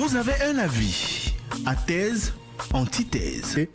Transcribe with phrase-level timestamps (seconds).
[0.00, 1.34] Vous avez un avis
[1.66, 2.32] à thèse,
[2.72, 3.68] antithèse.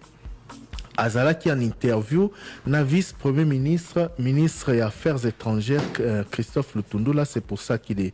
[0.98, 2.32] azalaki en interview
[2.66, 8.00] na vice premier ministre ministre des affaires étrangères euh, Christophe Lutundula c'est pour ça qu'il
[8.00, 8.14] est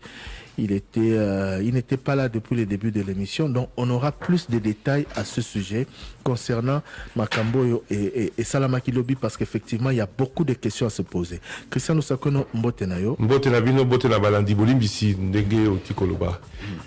[0.62, 4.12] il était euh, il n'était pas là depuis le début de l'émission donc on aura
[4.12, 5.88] plus de détails à ce sujet
[6.24, 6.82] concernant
[7.16, 10.90] Makamboyo et, et, et Salamaki Lobby parce qu'effectivement il y a beaucoup de questions à
[10.90, 11.42] se poser.
[11.70, 13.16] Christian Osakono mbote na yo.
[13.20, 16.40] Mbote na bino mbote na balandi bolimbisi ndenge oti koloba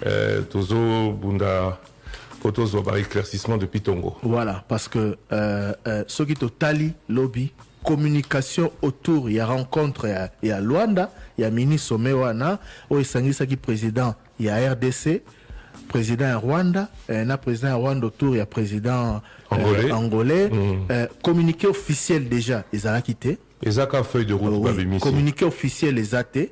[0.07, 1.79] euh, tozo bunda
[2.41, 7.53] po tozwa baéclaircissement depuis tongo voilà parce que euh, euh, soki totali lobby
[7.85, 12.59] communication autour ya rencontre ya, ya Luanda ya mini sommet wana
[12.91, 15.21] oyo esangisaki président ya RDC
[15.89, 19.21] président ya Rwanda eh, na président ya Rwanda autour ya président
[19.51, 19.85] Angolais.
[19.91, 20.49] euh, angolais.
[20.51, 20.87] Mm.
[20.91, 23.37] euh, communiqué officiel déjà ezalaki te.
[23.63, 26.49] Eza ka feuille de route oui, babimisi communiqué officiel eza te.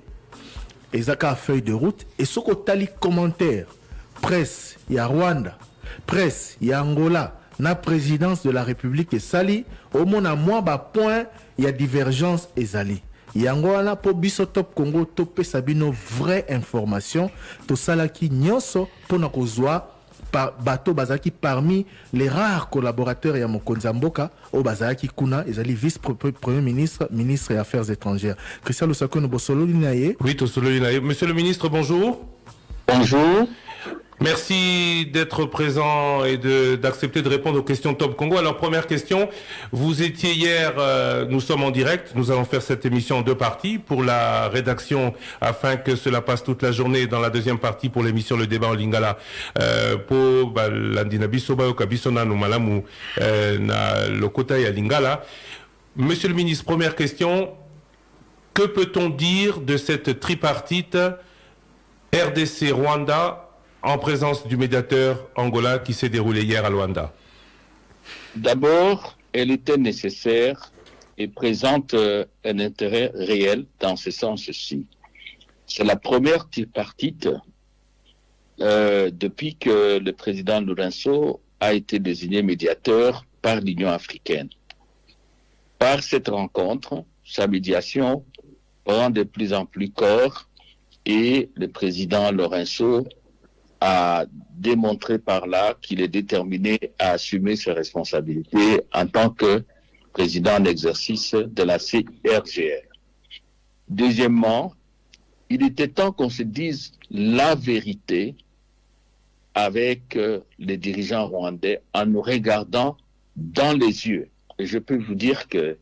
[0.93, 2.07] Eza kaka feuille de route.
[2.19, 3.67] Et soki otali commentaire
[4.21, 5.57] presse ya rwanda
[6.07, 11.27] presse ya angola na présidence de la république esali omona mwa bapoint
[11.59, 13.03] ya divergence ezali
[13.35, 17.31] yango wana mpo biso top congo topesa bino vraie information
[17.67, 19.87] tosalaki nyonso mpona kozwa
[20.33, 25.75] pa- bato bazalaki parmi les rares collaborateurs ya mokonzi ya mboka oyo bazalaki kuna ezali
[25.75, 28.37] vice pre- premier ministre ministre ya affaires étrangères.
[28.65, 30.17] Christian lusakono bosololi na ye.
[30.21, 31.01] Oui tosololi na ye.
[31.01, 32.19] Monsieur le ministre bonjour.
[32.89, 33.47] Bonjour.
[34.23, 36.37] Merci d'être présent et
[36.77, 38.37] d'accepter de, répondre aux questions Top Congo.
[38.37, 39.29] Alors, première question,
[39.73, 43.35] vous étiez hier, euh, nous sommes en direct, nous allons faire cette émission en deux
[43.35, 47.09] parties pour la rédaction afin que cela passe toute la journée.
[47.09, 49.19] Dans la deuxième partie pour l'émission Le débat en Lingala,
[49.59, 49.97] euh,
[50.55, 51.05] bah, euh,
[54.73, 55.25] Lingala.
[55.97, 57.51] Monsieur le ministre, première question,
[58.55, 60.97] que peut-on dire de cette tripartite
[62.15, 63.52] RDC-Rwanda
[63.83, 67.13] en présence du médiateur Angola qui s'est déroulé hier à Luanda
[68.37, 70.73] D'abord, elle était nécessaire
[71.19, 74.87] et présente euh, un intérêt réel dans ce sens-ci.
[75.67, 77.29] C'est la première tripartite
[78.61, 84.49] euh, depuis que le président Lorenzo a été désigné médiateur par l'Union africaine.
[85.79, 88.25] Par cette rencontre, sa médiation
[88.85, 90.49] prend de plus en plus corps
[91.05, 93.07] et le président Lorenzo
[93.85, 99.65] a démontré par là qu'il est déterminé à assumer ses responsabilités en tant que
[100.13, 102.87] président en exercice de la CIRGR.
[103.89, 104.73] Deuxièmement,
[105.51, 108.37] il était temps qu'on se dise la vérité
[109.55, 112.97] avec euh, les dirigeants rwandais en nous regardant
[113.35, 114.29] dans les yeux.
[114.61, 115.77] Et je peux vous dire que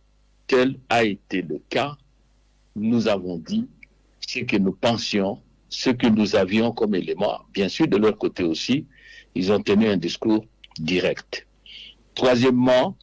[0.46, 1.98] tel a été le cas.
[2.76, 3.68] Nous avons dit
[4.26, 5.38] ce que nous pensions,
[5.70, 7.40] ce que nous avions comme élément.
[7.54, 8.86] Bien sûr, de leur côté aussi,
[9.34, 10.44] ils ont tenu un discours
[10.78, 11.46] direct.
[12.14, 12.96] Troisièmement,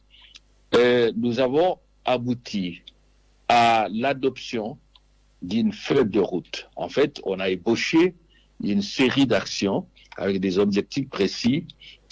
[0.74, 2.82] euh, nous avons abouti
[3.48, 4.78] à l'adoption
[5.40, 6.68] d'une feuille de route.
[6.76, 8.14] En fait, on a ébauché
[8.62, 9.86] une série d'actions
[10.16, 11.66] avec des objectifs précis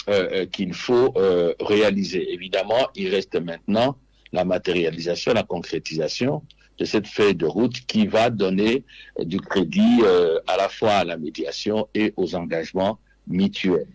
[0.09, 1.13] euh, euh, qu'il faut
[1.61, 2.33] réaliser.
[2.33, 3.99] Évidemment, il reste maintenant
[4.33, 6.43] la matérialisation, la concrétisation
[6.79, 8.85] de cette feuille de route qui va donner
[9.19, 13.89] euh, du crédit euh, à la fois à la médiation et aux engagements mutuels.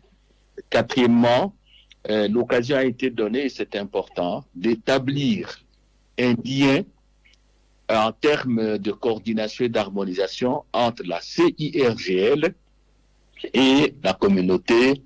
[0.69, 1.55] Quatrièmement,
[2.09, 5.63] euh, l'occasion a été donnée, et c'est important, d'établir
[6.19, 6.81] un lien
[7.89, 12.53] en termes de coordination et d'harmonisation entre la CIRGL
[13.53, 15.01] et la communauté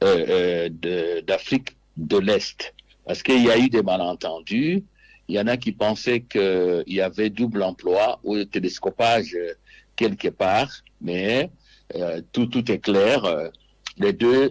[0.00, 2.74] d'Afrique de, l'Est.
[3.04, 4.84] Parce qu'il y a eu des malentendus.
[5.30, 9.54] Il y en a qui pensaient qu'il y avait double emploi ou télescopage euh,
[9.94, 10.70] quelque part,
[11.00, 11.50] mais
[11.94, 13.24] euh, tout, tout est clair.
[13.24, 13.48] euh,
[13.96, 14.50] les deux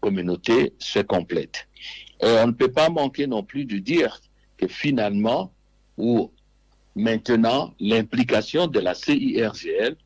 [0.00, 1.66] communautés se complètent.
[2.22, 4.20] Euh, on ne peut pas manquer non plus de dire
[4.56, 5.52] que finalement,
[5.96, 6.30] ou
[6.94, 9.96] maintenant, l'implication de la CIRGL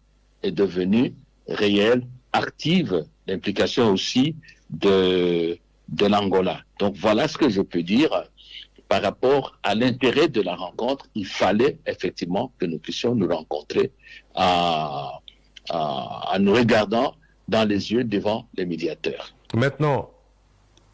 [0.43, 1.14] est devenue
[1.48, 2.02] réelle,
[2.32, 4.37] active, l'implication aussi
[4.70, 5.58] de,
[5.88, 6.62] de l'Angola.
[6.78, 8.10] Donc voilà ce que je peux dire
[8.93, 11.06] par rapport à l'intérêt de la rencontre.
[11.15, 13.91] Il fallait effectivement que nous puissions nous rencontrer
[14.35, 15.19] en
[16.39, 17.15] nous regardant
[17.49, 19.35] dans les yeux devant les médiateurs.
[19.55, 20.11] Maintenant,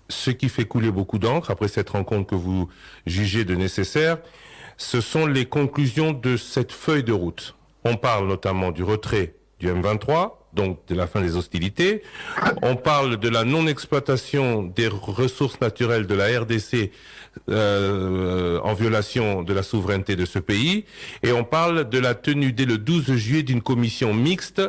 [0.08, 2.68] ce qui fait couler beaucoup d'encre après cette rencontre que vous
[3.04, 4.18] jugez de nécessaire,
[4.76, 7.56] ce sont les conclusions de cette feuille de route.
[7.82, 12.02] On parle notamment du retrait du M23, donc de la fin des hostilités.
[12.62, 16.92] On parle de la non-exploitation des ressources naturelles de la RDC
[17.48, 20.84] euh, en violation de la souveraineté de ce pays.
[21.22, 24.62] Et on parle de la tenue dès le 12 juillet d'une commission mixte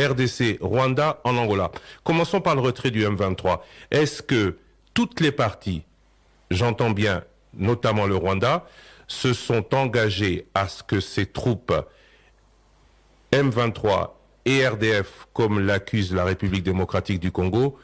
[0.00, 1.70] RDC, Rwanda, en Angola.
[2.04, 3.60] Commençons par le retrait du M23.
[3.90, 4.56] Est-ce que
[4.94, 5.82] toutes les parties,
[6.50, 7.24] j'entends bien
[7.54, 8.66] notamment le Rwanda,
[9.08, 11.74] se sont engagées à ce que ces troupes
[13.32, 14.10] M23
[14.44, 17.78] et RDF, comme l'accuse la République démocratique du Congo,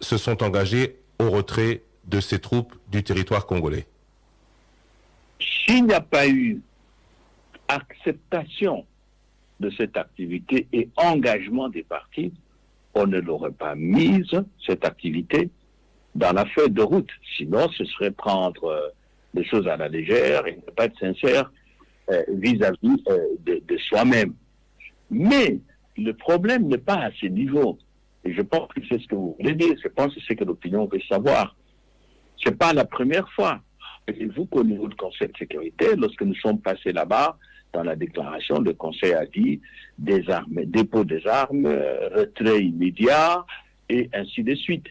[0.00, 3.86] se sont engagées au retrait de ces troupes du territoire congolais
[5.40, 6.60] S'il n'y a pas eu
[7.68, 8.84] acceptation
[9.60, 12.32] de cette activité et engagement des partis,
[12.94, 14.30] on ne l'aurait pas mise,
[14.66, 15.50] cette activité,
[16.14, 17.08] dans la feuille de route.
[17.36, 18.88] Sinon, ce serait prendre euh,
[19.32, 21.50] des choses à la légère et ne pas être sincère
[22.10, 24.34] euh, vis-à-vis euh, de, de soi-même.
[25.10, 25.58] Mais
[25.96, 27.78] le problème n'est pas à ce niveau.
[28.24, 29.74] Et je pense que c'est ce que vous voulez dire.
[29.82, 31.56] Je pense que c'est ce que l'opinion veut savoir.
[32.44, 33.60] C'est pas la première fois.
[34.08, 37.38] Et vous qu'au niveau du Conseil de sécurité, lorsque nous sommes passés là-bas,
[37.72, 39.60] dans la déclaration, le Conseil a dit
[39.98, 43.44] des armes, dépôt des armes, euh, retrait immédiat,
[43.88, 44.86] et ainsi de suite.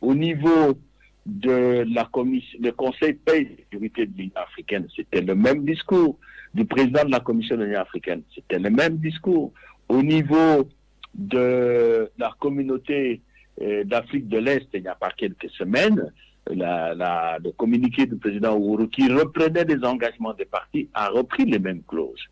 [0.00, 0.78] Au niveau
[1.26, 6.18] de la commission, le Conseil paix et sécurité de l'Union africaine, c'était le même discours.
[6.52, 9.52] Du président de la Commission de l'Union africaine, c'était le même discours.
[9.88, 10.68] Au niveau
[11.14, 13.20] de la communauté
[13.60, 16.12] euh, d'Afrique de l'Est, il n'y a pas quelques semaines,
[16.50, 21.58] la, le communiqué du président Uhuru qui reprenait des engagements des partis a repris les
[21.58, 22.22] mêmes clauses.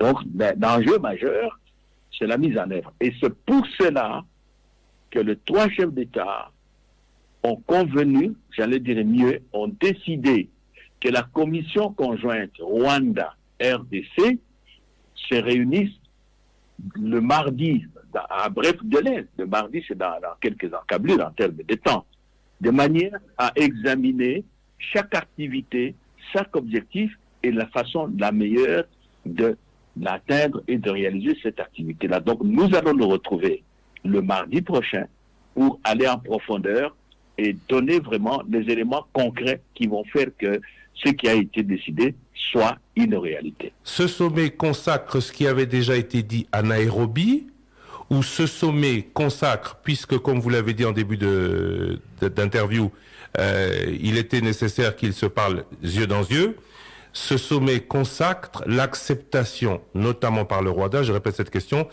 [0.00, 1.60] Donc, ben, l'enjeu majeur,
[2.18, 2.92] c'est la mise en œuvre.
[3.00, 4.24] Et c'est pour cela
[5.10, 6.50] que les trois chefs d'État
[7.44, 10.48] ont convenu, j'allais dire mieux, ont décidé
[11.00, 14.38] que la commission conjointe Rwanda-RDC
[15.14, 15.92] se réunisse
[16.96, 19.26] le mardi, à bref délai.
[19.38, 22.06] Le mardi, c'est dans, dans quelques encablures en termes de temps
[22.62, 24.44] de manière à examiner
[24.78, 25.94] chaque activité,
[26.32, 27.10] chaque objectif
[27.42, 28.84] et la façon la meilleure
[29.26, 29.56] de
[30.00, 32.20] l'atteindre et de réaliser cette activité-là.
[32.20, 33.64] Donc nous allons nous retrouver
[34.04, 35.06] le mardi prochain
[35.54, 36.96] pour aller en profondeur
[37.36, 40.60] et donner vraiment des éléments concrets qui vont faire que
[40.94, 43.72] ce qui a été décidé soit une réalité.
[43.82, 47.48] Ce sommet consacre ce qui avait déjà été dit à Nairobi
[48.12, 51.16] où ce sommet consacre, puisque comme vous l'avez dit en début
[52.20, 52.92] d'interview,
[53.38, 56.56] euh, il était nécessaire qu'ils se parlent yeux dans yeux,
[57.14, 61.88] ce sommet consacre l'acceptation, notamment par le Rwanda, je répète cette question,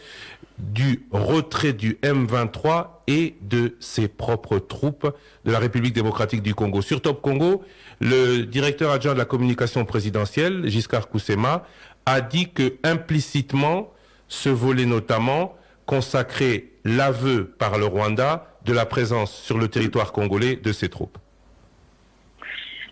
[0.58, 5.10] du retrait du M23 et de ses propres troupes
[5.46, 6.82] de la République démocratique du Congo.
[6.82, 7.64] Sur Top Congo,
[8.02, 11.66] le directeur adjoint de la communication présidentielle, Giscard Koussema,
[12.06, 13.94] a dit que implicitement,
[14.28, 15.56] ce volet notamment
[15.90, 21.18] consacrer l'aveu par le Rwanda de la présence sur le territoire congolais de ses troupes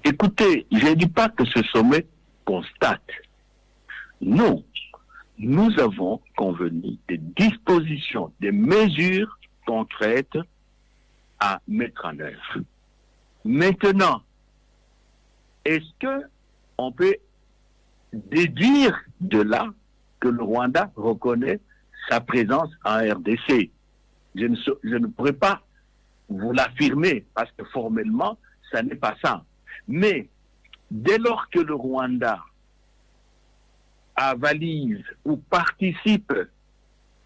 [0.03, 2.07] Écoutez, je ne dis pas que ce sommet
[2.43, 3.07] constate.
[4.19, 4.63] Non,
[5.37, 10.39] nous avons convenu des dispositions, des mesures concrètes
[11.39, 12.63] à mettre en œuvre.
[13.45, 14.23] Maintenant,
[15.65, 16.25] est-ce que
[16.79, 17.17] on peut
[18.11, 19.67] déduire de là
[20.19, 21.59] que le Rwanda reconnaît
[22.09, 23.71] sa présence en RDC.
[24.35, 25.61] Je ne, pourrais pas
[26.29, 28.37] vous l'affirmer parce que formellement,
[28.71, 29.43] ça n'est pas ça.
[29.87, 30.29] Mais
[30.91, 32.39] dès lors que le Rwanda
[34.15, 36.33] avalise ou participe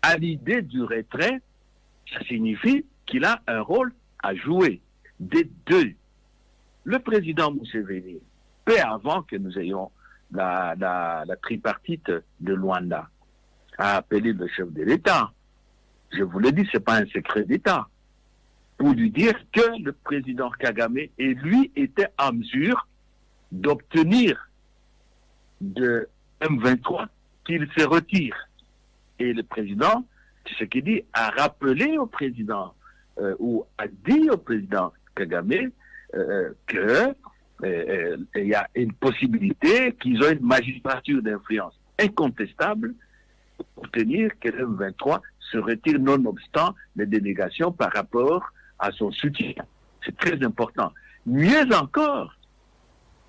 [0.02, 1.42] à l'idée du retrait,
[2.12, 4.82] ça signifie qu'il a un rôle à jouer.
[5.20, 5.94] Des deux.
[6.84, 8.20] Le président Museveni,
[8.66, 9.92] peu avant que nous ayons
[10.32, 13.08] la, tripartite de Rwanda,
[13.82, 15.32] a appelé le chef de l'État.
[16.12, 17.88] Je vous le dis, ce n'est pas un secret d'État.
[18.78, 22.88] Pour lui dire que le président Kagame et lui étaient en mesure
[23.52, 24.50] d'obtenir
[25.62, 26.08] de
[26.42, 27.08] M23
[27.46, 28.36] qu'il se retire.
[29.20, 30.06] Et le président,
[30.60, 32.74] ce qu'il dit, a rappelé au président
[33.20, 35.72] euh, ou a dit au président Kagame
[36.14, 42.96] euh, euh, il y a une possibilité qu'ils ont une magistrature d'influence incontestable
[43.82, 49.54] obtenir que le 23 se retire nonobstant les dénégations par rapport à son soutien?
[50.06, 50.92] C'est très important.
[51.26, 52.36] Mieux encore,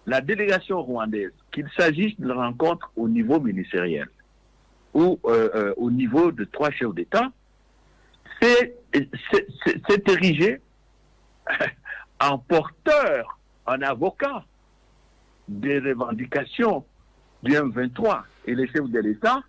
[0.06, 4.08] la délégation rwandaise, qu'il s'agisse d'une rencontre au niveau ministériel
[4.94, 7.30] ou euh, euh, au niveau de trois chefs d'État,
[8.40, 8.74] s'est
[10.08, 10.60] érigé
[12.20, 14.44] en porteur, en avocat
[15.48, 16.84] des revendications
[17.42, 19.42] du M23 et les chefs de l'État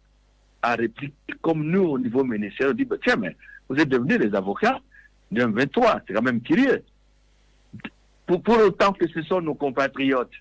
[0.63, 3.35] a répliqué comme nous au niveau ministériel, on dit, bah, tiens, mais
[3.69, 4.79] vous êtes devenus les avocats
[5.29, 6.83] du M23, c'est quand même curieux.
[8.25, 10.31] Pour, pour autant que ce sont nos compatriotes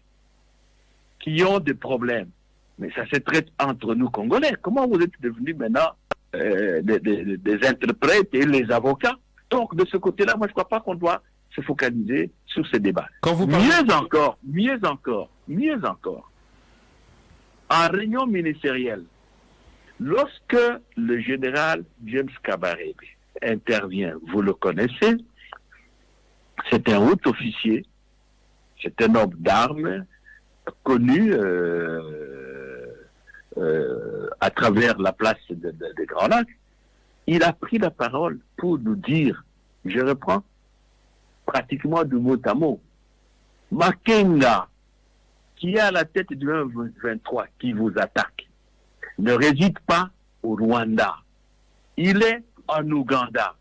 [1.21, 2.31] qui ont des problèmes,
[2.79, 4.55] mais ça se traite entre nous Congolais.
[4.63, 5.91] Comment vous êtes devenus maintenant
[6.35, 9.17] euh, des, des- des interprètes et les avocats?
[9.51, 11.23] Donc, de ce côté-là, moi, je ne crois pas qu'on doit
[11.55, 13.09] se focaliser sur ces débats.
[13.21, 13.67] Quand vous parlez...
[13.67, 16.31] Mieux encore, mieux encore, mieux encore.
[17.69, 19.05] En réunion ministérielle,
[20.03, 20.57] lorsque
[20.97, 22.97] le général James Kabarebe
[23.43, 25.17] intervient, vous le connaissez,
[26.71, 27.85] c'est un haut officier,
[28.83, 30.05] c'est un homme d'armes
[30.85, 32.87] connu euh,
[33.57, 36.49] euh, à travers la place de, de- des Grands Lacs.
[37.27, 39.45] Il a pris la parole pour nous dire,
[39.85, 40.43] je reprends,
[41.47, 42.81] pratiquement du mot à mot,
[43.71, 44.69] Makenga,
[45.57, 46.47] qui est à la tête du
[47.03, 48.49] 23 qui vous attaque,
[49.23, 50.11] ne réside pas
[50.43, 51.15] au Rwanda.
[51.97, 53.55] Il est en Ouganda.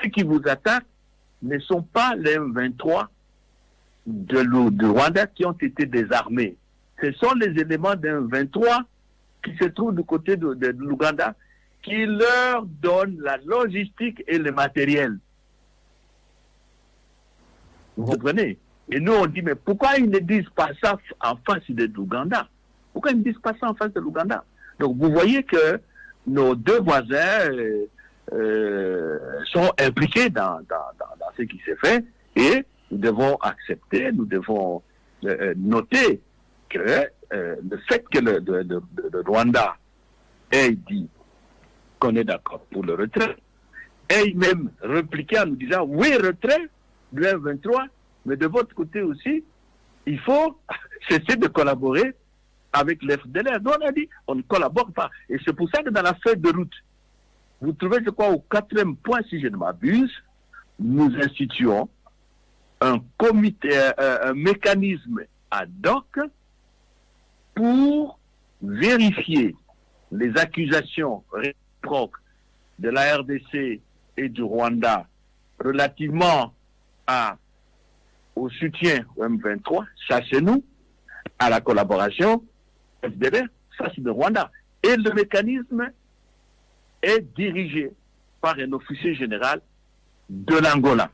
[0.00, 0.86] Ceux qui vous attaquent
[1.42, 3.10] ne sont pas les 23
[4.06, 6.56] de, Rwanda qui ont été désarmés.
[7.02, 8.84] Ce sont les éléments d'un 23
[9.44, 11.34] qui se trouvent du côté de, de l'Ouganda
[11.82, 15.18] qui leur donnent la logistique et le matériel.
[17.98, 18.58] Vous comprenez?
[18.90, 22.48] Et nous, on dit, mais pourquoi ils ne disent pas ça en face de l'Ouganda?
[22.94, 24.42] Pourquoi ils ne disent pas ça en face de l'Ouganda?
[24.78, 25.80] Donc, vous voyez que
[26.26, 27.86] nos deux voisins euh,
[28.32, 32.04] euh, sont impliqués dans, dans, dans, ce qui s'est fait
[32.36, 34.82] et nous devons accepter, nous devons
[35.24, 36.20] euh, noter
[36.68, 39.76] que le fait que le, le Rwanda
[40.50, 41.08] ait dit
[41.98, 43.36] qu'on est d'accord pour le retrait,
[44.08, 46.68] ait même répliqué en nous disant oui, retrait
[47.12, 47.86] du M23,
[48.26, 49.44] mais de votre côté aussi,
[50.06, 50.58] il faut
[51.08, 52.14] cesser de collaborer
[52.74, 53.60] avec l'FDLR.
[53.62, 55.10] Nous, on a dit, on ne collabore pas.
[55.30, 56.74] Et c'est pour ça que dans la feuille de route,
[57.60, 60.12] vous trouvez, je crois, au quatrième point, si je ne m'abuse,
[60.78, 61.88] nous instituons
[62.80, 66.18] un comité, euh, un mécanisme ad hoc
[67.54, 68.18] pour
[68.60, 69.54] vérifier
[70.10, 72.16] les accusations réciproques
[72.78, 73.80] de la RDC
[74.16, 75.06] et du Rwanda
[75.64, 76.52] relativement
[77.06, 77.36] à,
[78.34, 80.64] au soutien au M23, ça c'est nous,
[81.38, 82.42] à la collaboration
[83.04, 83.46] FDLR,
[83.78, 84.50] ça c'est le Rwanda.
[84.82, 85.90] Et le mécanisme
[87.02, 87.92] est dirigé
[88.40, 89.60] par un officier général
[90.28, 91.10] de l'Angola.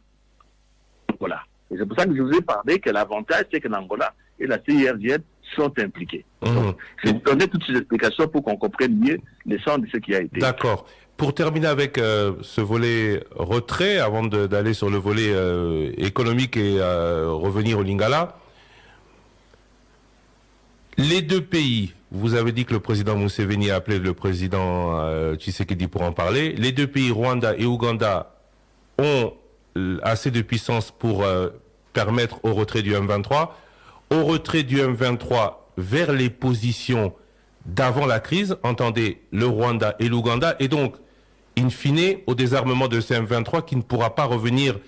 [1.19, 1.43] Voilà.
[1.71, 4.47] Et c'est pour ça que je vous ai parlé que l'avantage, c'est que l'Angola et
[4.47, 5.23] la CIRGN
[5.55, 6.25] sont impliqués.
[6.43, 6.75] Mhm.
[7.03, 9.99] Je vais vous donner toutes ces explications pour qu'on comprenne mieux le sens de ce
[9.99, 10.41] qui a été.
[10.41, 10.87] D'accord.
[11.17, 16.79] Pour terminer avec euh, ce volet retrait, avant d'aller sur le volet euh, économique et
[16.79, 18.39] euh, revenir au Lingala,
[21.01, 25.35] les deux pays, vous avez dit que le président Museveni a appelé le président euh,
[25.37, 28.35] Tshisekedi pour en parler, les deux pays, Rwanda et Ouganda,
[28.99, 29.33] ont
[29.79, 31.49] euh, assez de puissance pour euh,
[31.95, 33.49] permettre au retrait du M23.
[34.11, 37.15] Au retrait du M23 vers les positions
[37.65, 40.97] d'avant la crise, entendez le Rwanda et l'Ouganda, et donc,
[41.57, 44.79] in fine, au désarmement de ce M23 qui ne pourra pas revenir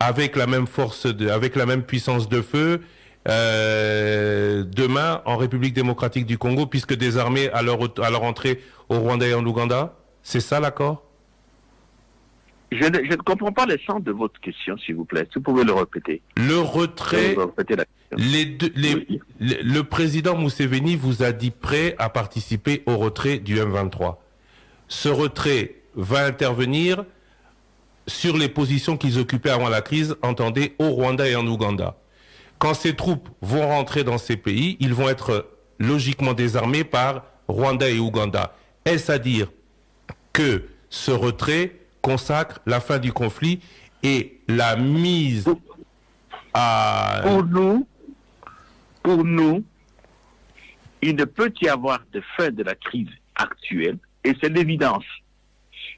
[0.00, 2.80] avec la même force, avec la même puissance de feu
[3.28, 8.98] euh, demain en République démocratique du Congo, puisque désarmés à leur, à leur entrée au
[8.98, 11.02] Rwanda et en Ouganda C'est ça l'accord?
[12.72, 15.24] Je ne, je ne comprends pas le sens de votre question, s'il vous plaît.
[15.30, 16.22] Si vous pouvez le répéter.
[16.36, 18.32] Le retrait, Vous pouvez répéter la question.
[18.32, 19.20] les deux- les- Oui.
[19.40, 24.16] le, le président Museveni vous a dit prêt à participer au retrait du M23.
[24.88, 27.04] Ce retrait va intervenir
[28.06, 31.96] sur les positions qu'ils occupaient avant la crise, entendez, au Rwanda et en Ouganda.
[32.62, 35.50] Quand ces troupes vont rentrer dans ces pays, ils vont être
[35.80, 38.54] logiquement désarmés par Rwanda et Ouganda.
[38.84, 39.48] Est-ce à dire
[40.32, 43.58] que ce retrait consacre la fin du conflit
[44.04, 45.52] et la mise
[46.54, 47.22] à...
[47.24, 47.88] Pour nous,
[49.02, 49.64] pour nous,
[51.02, 55.04] il ne peut y avoir de fin de la crise actuelle, et c'est l'évidence,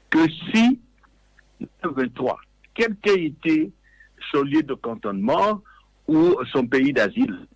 [0.09, 0.79] que si
[1.59, 2.39] le 23,
[2.73, 3.71] quel qu'ait été
[4.31, 5.61] son lieu de cantonnement
[6.07, 7.47] ou son pays d'asile,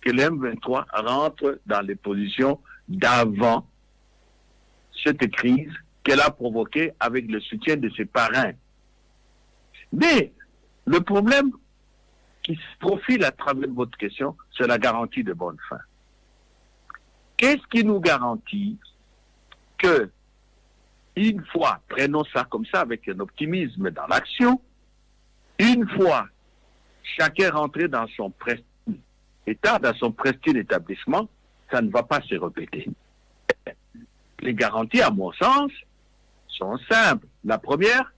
[0.00, 3.66] que le M23 rentre dans les positions d'avant
[5.02, 5.72] cette crise
[6.02, 8.52] qu'elle a provoquée avec le soutien de ses parrains.
[9.92, 10.32] Mais
[10.86, 11.52] le problème
[12.42, 15.80] qui se profile à travers votre question, c'est la garantie de bonne fin.
[17.36, 18.78] Qu'est-ce qui nous garantit
[19.78, 20.10] que,
[21.16, 24.60] une fois, prenons ça comme ça avec un optimisme dans l'action,
[25.58, 26.26] une fois
[27.18, 28.32] chacun rentré dans son
[29.46, 31.28] état, dans son prestige établissement,
[31.70, 32.88] ça ne va pas se répéter.
[34.40, 35.70] Les garanties, à mon sens,
[36.48, 37.26] sont simples.
[37.44, 38.12] La première,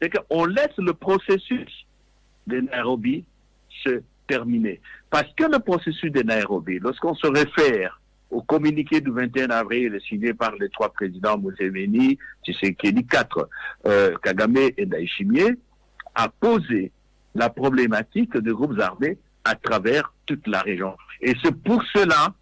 [0.00, 1.86] c'est qu'on laisse le processus
[2.46, 3.24] de Nairobi
[3.84, 4.80] se terminer.
[5.10, 8.00] Parce que le processus de Nairobi, lorsqu'on se réfère
[8.30, 13.48] au communiqué du 21 avril signé par les trois présidents Museveni, Tshisekedi 4,
[13.86, 15.56] euh, Kagame et Daishimie,
[16.14, 16.92] a posé
[17.38, 20.96] la problématique des groupes armés à travers toute la région.
[21.20, 22.34] Et c'est pour cela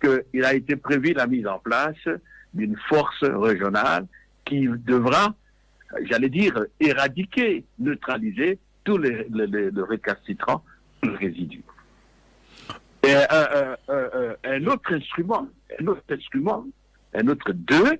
[0.00, 2.08] qu'il a été prévu la mise en place
[2.54, 4.06] d'une force régionale
[4.44, 5.34] qui devra,
[6.04, 10.64] j'allais dire, éradiquer, neutraliser tous les, les, les, les récalcitrants,
[11.02, 11.64] résidus.
[13.02, 15.48] Et euh, euh, euh, un autre instrument,
[15.80, 16.64] un autre instrument,
[17.14, 17.98] un autre deux,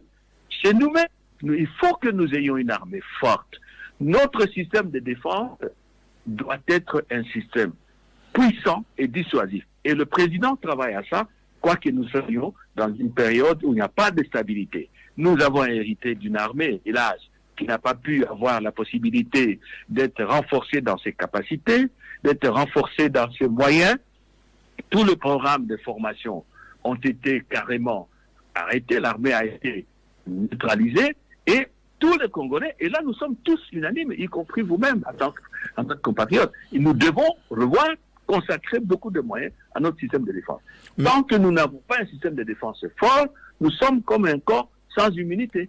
[0.63, 1.07] c'est nous-mêmes.
[1.43, 3.55] Il faut que nous ayons une armée forte.
[4.01, 5.59] Notre système de défense
[6.27, 7.73] doit être un système
[8.33, 9.65] puissant et dissuasif.
[9.85, 11.27] Et le président travaille à ça,
[11.61, 14.89] quoique nous soyons dans une période où il n'y a pas de stabilité.
[15.17, 17.19] Nous avons hérité d'une armée, hélas,
[17.57, 21.87] qui n'a pas pu avoir la possibilité d'être renforcée dans ses capacités,
[22.25, 23.97] d'être renforcée dans ses moyens.
[24.89, 26.45] Tous les programmes de formation
[26.85, 28.09] ont été carrément
[28.55, 29.87] arrêtés, l'armée a été
[30.27, 31.67] neutralisée et
[31.99, 35.41] tous les Congolais, et là nous sommes tous unanimes, y compris vous-même en tant, que,
[35.77, 37.89] en tant que compatriotes, nous devons revoir,
[38.27, 40.61] consacrer beaucoup de moyens à notre système de défense.
[40.97, 41.05] Mais...
[41.05, 43.27] Tant que nous n'avons pas un système de défense fort,
[43.61, 45.69] nous sommes comme un corps sans immunité.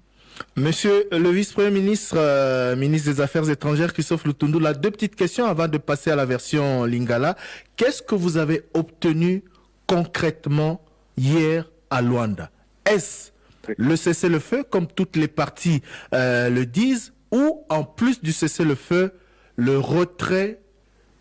[0.56, 5.46] Monsieur le vice-premier ministre, euh, ministre des Affaires étrangères, Christophe Lutundu, là, deux petites questions
[5.46, 7.36] avant de passer à la version Lingala.
[7.76, 9.44] Qu'est-ce que vous avez obtenu
[9.88, 10.82] concrètement
[11.18, 12.50] hier à Luanda?
[12.86, 13.32] Est-ce
[13.78, 15.82] le cessez-le-feu, comme toutes les parties
[16.14, 19.14] euh, le disent, ou en plus du cessez-le-feu,
[19.62, 20.60] le retrait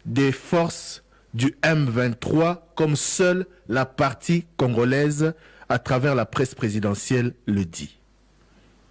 [0.06, 1.04] des forces
[1.34, 5.34] du M23, comme seule la partie congolaise,
[5.68, 8.00] à travers la presse présidentielle, le dit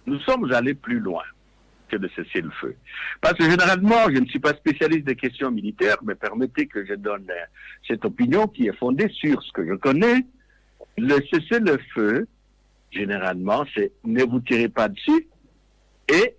[0.06, 1.22] nous sommes allés plus loin
[1.88, 2.74] que de cesser le feu.
[3.20, 6.94] Parce que généralement, je ne suis pas spécialiste des questions militaires, mais permettez que je
[6.94, 7.26] donne
[7.86, 10.26] cette opinion qui est fondée sur ce que je connais.
[10.96, 12.26] Le cesser le feu,
[12.90, 15.28] généralement, c'est ne vous tirez pas dessus
[16.08, 16.36] et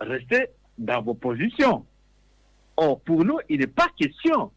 [0.00, 0.46] restez
[0.78, 1.84] dans vos positions.
[2.80, 4.52] Or, pour nous, il n'est pas question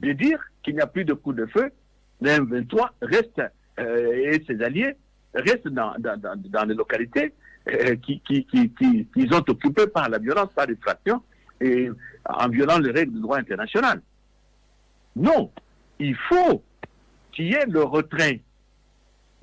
[0.00, 1.70] de dire qu'il n'y a plus de coup de feu.
[2.20, 3.40] Le M23 reste
[3.78, 4.96] euh, et ses alliés
[5.32, 5.94] restent dans,
[6.66, 7.32] les localités
[7.68, 8.24] euh, qui,
[9.30, 11.22] sont occupés par la violence, par distraction,
[11.60, 11.88] et
[12.24, 14.02] en violant les règles du droit international.
[15.14, 15.52] Non,
[16.00, 16.64] il faut
[17.30, 18.40] qu'il y ait le retrait.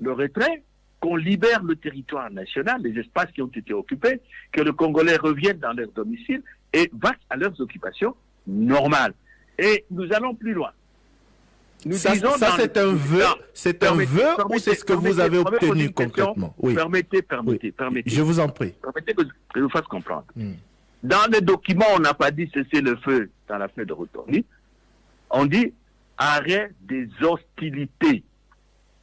[0.02, 0.62] Le retrait,
[1.00, 4.20] qu'on libère le territoire national, les espaces qui ont été occupés,
[4.52, 6.42] que le Congolais revienne dans leur domicile
[6.74, 8.14] et va à leurs occupations
[8.46, 9.14] normales.
[9.58, 10.70] Et nous allons plus loin.
[11.86, 15.38] Nous ça, ça c'est un vœu, c'est un vœu ou c'est ce que vous avez
[15.38, 16.54] obtenu concrètement?
[16.58, 16.74] Oui.
[16.74, 17.72] Permettez, permettez, oui.
[17.72, 18.10] permettez.
[18.10, 18.74] Je vous en prie.
[18.82, 19.22] Permettez que
[19.54, 20.24] je vous fasse comprendre.
[20.34, 20.52] Mm.
[21.02, 24.44] Dans les documents, on n'a pas dit cesser le feu dans la feuille de retournie.
[25.30, 25.72] On dit
[26.16, 28.24] arrêt des hostilités.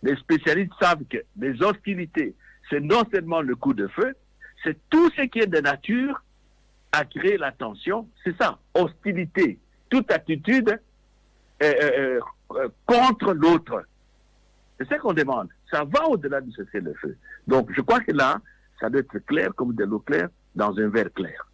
[0.02, 2.34] Les spécialistes savent que les hostilités,
[2.70, 4.16] c'est non seulement le coup de feu,
[4.64, 6.24] c'est tout ce qui est de nature
[6.92, 8.08] à créer la tension.
[8.24, 9.58] C'est ça, hostilité.
[9.90, 10.80] Toute attitude
[11.62, 12.20] euh,
[12.52, 13.84] euh, contre l'autre.
[14.78, 15.50] C'est ce qu'on demande.
[15.70, 17.16] Ça va au-delà du cessez-le-feu.
[17.48, 18.40] Donc, je crois que là,
[18.80, 21.48] ça doit être clair comme de l'eau claire dans un verre clair.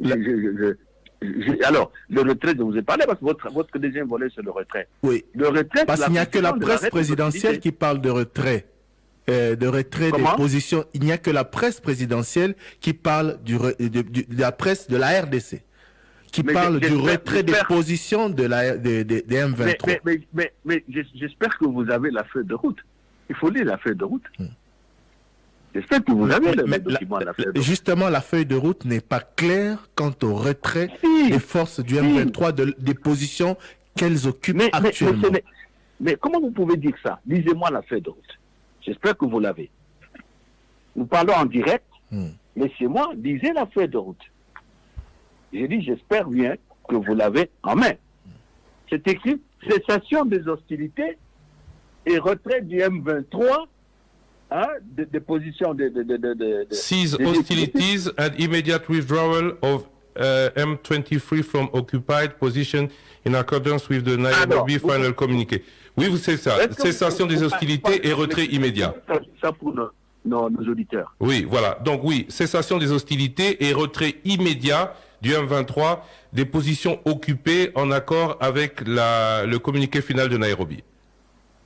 [0.00, 0.74] Je, je,
[1.22, 4.42] je, alors, le retrait, je vous ai parlé parce que votre, votre deuxième volet, c'est
[4.42, 4.88] le retrait.
[5.02, 5.24] Oui.
[5.34, 8.66] Le retrait, parce qu'il n'y a que la presse présidentielle qui parle de retrait.
[9.28, 10.30] Euh, de retrait Comment?
[10.30, 10.84] des positions.
[10.94, 14.88] Il n'y a que la presse présidentielle qui parle du, de, de, de la presse
[14.88, 15.62] de la RDC
[16.32, 19.86] qui Mais parle du retrait des positions de la, de, de- des Mais, M23.
[19.86, 22.78] mais, mais, mais, mais j'es- j'espère que vous avez la feuille de route.
[23.28, 24.22] Il faut lire la feuille de route.
[25.74, 27.62] J'espère que vous avez le, la- document de la feuille de route.
[27.62, 31.30] justement, la feuille de route n'est pas claire quant au retrait Si.
[31.30, 33.56] des forces du M23 de- des positions
[33.96, 35.28] qu'elles occupent actuellement.
[36.00, 37.20] mais comment vous pouvez dire ça?
[37.26, 38.39] Lisez-moi la feuille de route.
[38.82, 39.70] J'espère que vous l'avez.
[40.96, 41.84] Nous parlons en direct.
[42.10, 42.28] Hmm.
[42.56, 44.20] Laissez-moi, lisez la feuille de route.
[45.52, 46.56] J'ai dit, j'espère bien
[46.88, 47.92] que vous l'avez en main.
[48.88, 51.16] C'est écrit cessation des hostilités
[52.06, 53.66] et retrait du M23
[54.50, 55.88] hein, des, des positions de...
[55.88, 61.68] de, de, de, de- de- Cease des- hostilities and immediate withdrawal of uh, M23 from
[61.72, 62.88] occupied position
[63.24, 65.62] in accordance with the Nairobi vous- final communiqué.
[65.96, 66.56] Oui, vous c'est ça.
[66.78, 68.94] Cessation des hostilités et retrait immédiat.
[69.08, 69.88] Ça, ça pour nos,
[70.24, 71.14] nos- nos auditeurs.
[71.20, 71.78] Oui, voilà.
[71.84, 75.98] Donc oui, cessation des hostilités et retrait immédiat du M23
[76.32, 80.82] des positions occupées en accord avec la, le communiqué final de Nairobi.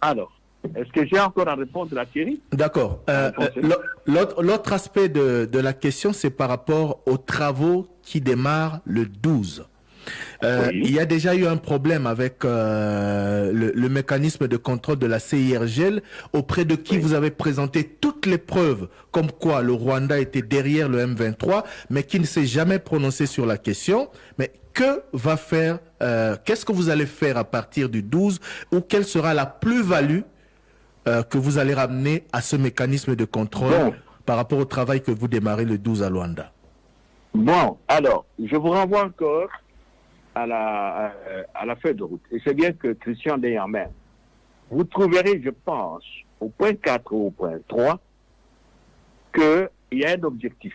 [0.01, 0.33] Alors,
[0.75, 2.41] est-ce que j'ai encore à répondre à Thierry?
[2.53, 3.01] D'accord.
[3.09, 3.75] Euh, euh, l'au-
[4.07, 9.07] L'autre l'autre aspect de, de la question, c'est par rapport aux travaux qui démarrent le
[9.07, 9.65] 12.
[10.43, 10.83] Euh, Oui.
[10.85, 15.07] Il y a déjà eu un problème avec euh, le, le mécanisme de contrôle de
[15.07, 17.01] la CIRGL, auprès de qui Oui.
[17.01, 22.03] vous avez présenté toutes les preuves, comme quoi le Rwanda était derrière le M23, mais
[22.03, 24.09] qui ne s'est jamais prononcé sur la question.
[24.38, 28.40] Mais que va faire, euh, qu'est-ce que vous allez faire à partir du 12,
[28.73, 30.21] ou quelle sera la plus-value
[31.29, 33.95] que vous allez ramener à ce mécanisme de contrôle Bon.
[34.25, 36.51] par rapport au travail que vous démarrez le 12 à Luanda?
[37.35, 39.49] Bon, alors, je vous renvoie encore
[40.35, 41.14] à la,
[41.55, 42.23] à la feuille de route.
[42.31, 43.87] Et c'est bien que Christian main.
[44.70, 46.05] Vous trouverez, je pense,
[46.40, 48.01] au point 4 ou au point 3,
[49.33, 50.75] qu'il y a un objectif.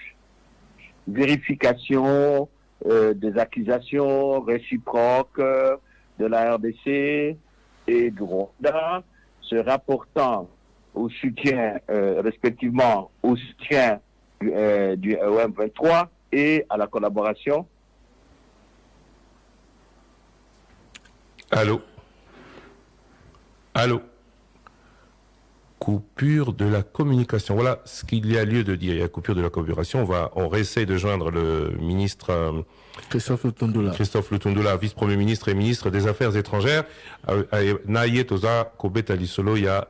[1.07, 2.47] Vérification
[2.85, 5.75] euh, des accusations réciproques euh,
[6.17, 7.35] de la RDC
[7.87, 9.03] et du Rwanda,
[9.41, 10.47] se rapportant
[10.93, 13.99] au soutien, euh, respectivement, au soutien
[14.39, 17.65] du, euh, du OM23 et à la collaboration.
[21.51, 21.81] Allô
[23.73, 24.01] Allô
[25.79, 27.55] Coupure de la communication.
[27.55, 28.93] Voilà ce qu'il y a lieu de dire.
[28.95, 30.01] Il y a coupure de la communication.
[30.01, 32.51] On va, on réessaye de joindre le ministre euh,
[33.09, 33.91] Christophe Tondula.
[33.91, 36.83] Christophe Lutundula, vice-premier ministre et ministre des Affaires étrangères.
[37.29, 39.87] Euh, euh, toza kobeta lisolo ya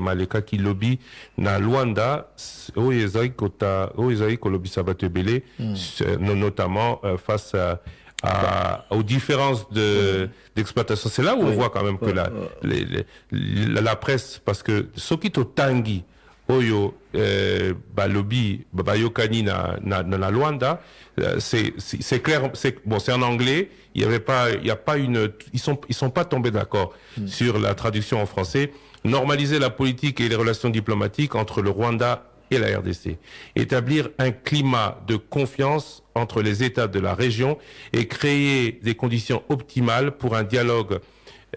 [0.00, 1.00] maleka ki lobby
[1.36, 5.42] na Luanda s- oyo ezali kota oyo ezali kolobisa bato ebele
[5.74, 7.80] s- no- notamment face à,
[8.26, 11.08] à- aux différences de d'exploitation.
[11.10, 12.48] C'est là où on voit quand même que la, ouais.
[12.62, 16.04] les- les- la, la presse parce que soki totangi
[16.48, 20.80] oyo euh, balobi bayokani na, na, na, na Luanda
[21.20, 24.76] euh, c'est clair c'est bon c'est en anglais il y avait pas il y a
[24.76, 26.92] pas une ils sont ils sont pas tombés d'accord
[27.26, 28.70] sur la traduction en français
[29.04, 33.18] normaliser la politique et les relations diplomatiques entre le Rwanda et la RDC
[33.56, 37.58] établir un climat de confiance entre les États de la région
[37.92, 40.98] et créer des conditions optimales pour un dialogue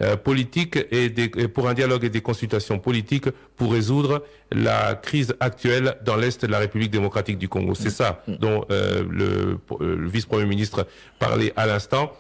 [0.02, 5.36] euh, politique et, des, pour un dialogue et des consultations politiques pour résoudre la crise
[5.39, 7.74] actuelle dans l'est de la République démocratique du Congo.
[7.74, 12.13] C'est ça dont euh, le, euh, le vice-premier ministre parlait à l'instant.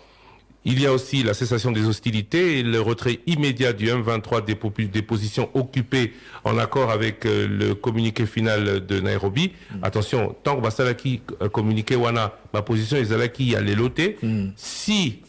[0.65, 5.01] Il y a aussi la cessation des hostilités et le retrait immédiat du M23 des,
[5.01, 9.53] positions occupées en accord avec euh, le communiqué final de Nairobi.
[9.81, 14.17] Attention, tant que Basalaki euh, communiqué wana, ma position est Zalaki à l'éloté.
[14.57, 15.19] Si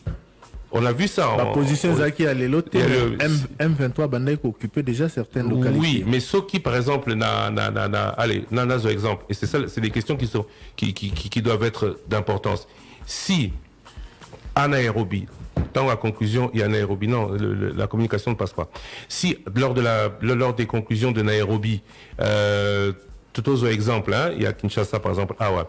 [0.72, 3.16] on a vu ça La en- position en- Zaki à l'éloté, le-
[3.58, 5.80] M, 23 Bandai occupait déjà certaines localités.
[5.80, 9.46] Oui, mais ceux qui, par exemple, na, na, na, na- allez, na, exemple, et c'est
[9.46, 10.44] ça, c'est des questions qui sont,
[10.76, 12.68] qui, qui, qui, qui doivent être d'importance.
[13.04, 13.52] Si,
[14.62, 15.26] à Nairobi,
[15.74, 18.68] dans la conclusion, il y a Nairobi, non, le- le- la communication ne passe pas.
[19.08, 21.82] Si, lors de la, lors des conclusions de Nairobi,
[22.20, 22.92] euh,
[23.32, 25.62] tout autre exemple, hein, il y a Kinshasa, par exemple, ah ouais,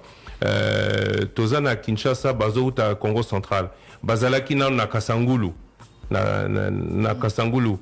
[0.44, 3.70] euh, Tozana, Kinshasa, Bazouta, Congo central,
[4.04, 5.52] Bazalaki, na na Kasangulu,
[6.10, 7.76] na, na Kasangulu,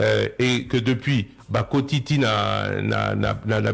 [0.00, 3.72] euh, et que depuis Bakotiti na, na, na, na,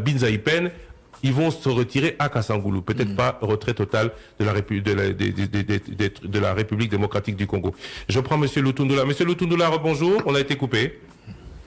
[1.23, 2.81] ils vont se retirer à Kasangulu.
[2.81, 6.39] Peut-être pas retrait total de la, Répu- de, la, de, de- de- de- de- de
[6.39, 7.73] la République démocratique du Congo.
[8.09, 9.05] Je prends Monsieur Lutundula.
[9.05, 10.21] Monsieur Lutundula, bonjour.
[10.25, 10.99] On a été coupé.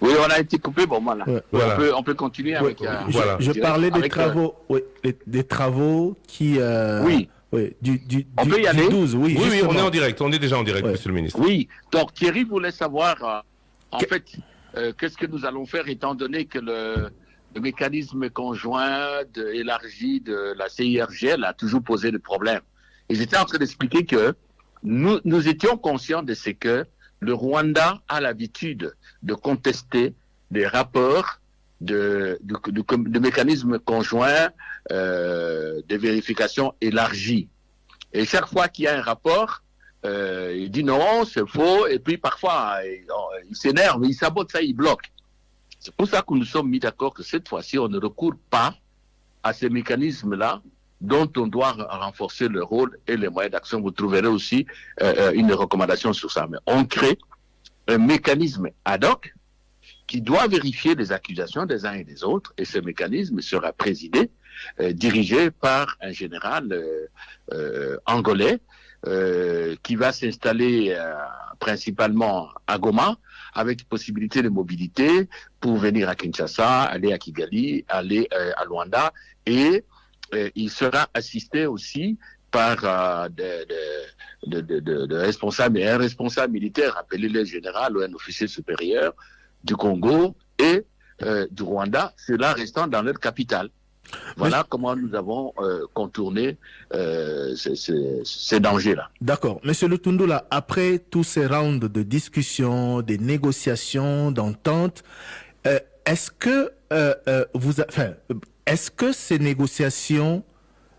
[0.02, 1.24] Oui, on a été coupé, bon voilà.
[1.26, 1.40] Ouais.
[1.52, 2.80] On, peut, on peut continuer avec...
[2.82, 3.36] Ouais, euh, je, Voilà.
[3.40, 7.30] je direct, parlais des avec, euh, travaux, oui, les- des travaux qui, euh, Oui.
[7.50, 9.80] oui, du, du, On du- peut y du aller 12, oui, Oui, oui, on est
[9.80, 10.20] en direct.
[10.20, 10.92] On est déjà en direct, Ouais.
[10.92, 11.40] Monsieur le ministre.
[11.40, 13.40] Oui, donc Thierry voulait savoir, euh,
[13.92, 14.24] en Que- fait,
[14.76, 17.08] euh, qu'est-ce que nous allons faire étant donné que le,
[17.56, 19.22] le mécanisme conjoint
[19.54, 22.60] élargi de la CIRGL a toujours posé des problèmes.
[23.08, 24.34] Et j'étais en train d'expliquer que
[24.82, 26.84] nous, nous étions conscients de ce que
[27.20, 30.14] le Rwanda a l'habitude de contester
[30.50, 31.40] des rapports
[31.80, 34.50] de, de, mécanismes conjoints
[34.92, 37.48] euh, de vérification élargie.
[38.12, 39.62] Et chaque fois qu'il y a un rapport,
[40.04, 42.80] euh, il dit non, c'est faux, et puis parfois
[43.48, 45.10] il s'énerve, il sabote ça, il bloque.
[45.86, 48.74] C'est pour ça que nous sommes mis d'accord que cette fois-ci, on ne recourt pas
[49.44, 50.60] à ces mécanismes-là
[51.00, 53.80] dont on doit renforcer le rôle et les moyens d'action.
[53.80, 54.66] Vous trouverez aussi
[55.00, 56.48] euh, une recommandation sur ça.
[56.50, 57.16] Mais on crée
[57.86, 59.32] un mécanisme ad hoc
[60.08, 64.32] qui doit vérifier les accusations des uns et des autres, et ce mécanisme sera présidé,
[64.80, 67.06] euh, dirigé par un général euh,
[67.52, 68.58] euh, angolais
[69.06, 71.14] euh, qui va s'installer euh,
[71.60, 73.16] principalement à Goma,
[73.56, 75.28] avec possibilité de mobilité
[75.60, 79.12] pour venir à Kinshasa, aller à Kigali, aller euh, à Luanda,
[79.44, 79.84] et
[80.34, 82.18] euh, il sera assisté aussi
[82.50, 83.28] par euh,
[85.10, 89.14] responsables, un responsable militaire, appelé le général ou un officier supérieur
[89.64, 90.84] du Congo et
[91.22, 93.70] euh, du Rwanda, cela restant dans leur capitale.
[94.36, 96.56] Voilà comment nous avons euh, contourné
[96.94, 99.10] euh, ces, ces- ces dangers-là.
[99.20, 99.60] D'accord.
[99.64, 105.02] Monsieur Lutundula, après tous ces rounds de discussion, des négociations, d'entente,
[105.66, 106.70] euh, est-ce que
[107.54, 108.10] vous, a- enfin,
[108.66, 110.44] est-ce que ces négociations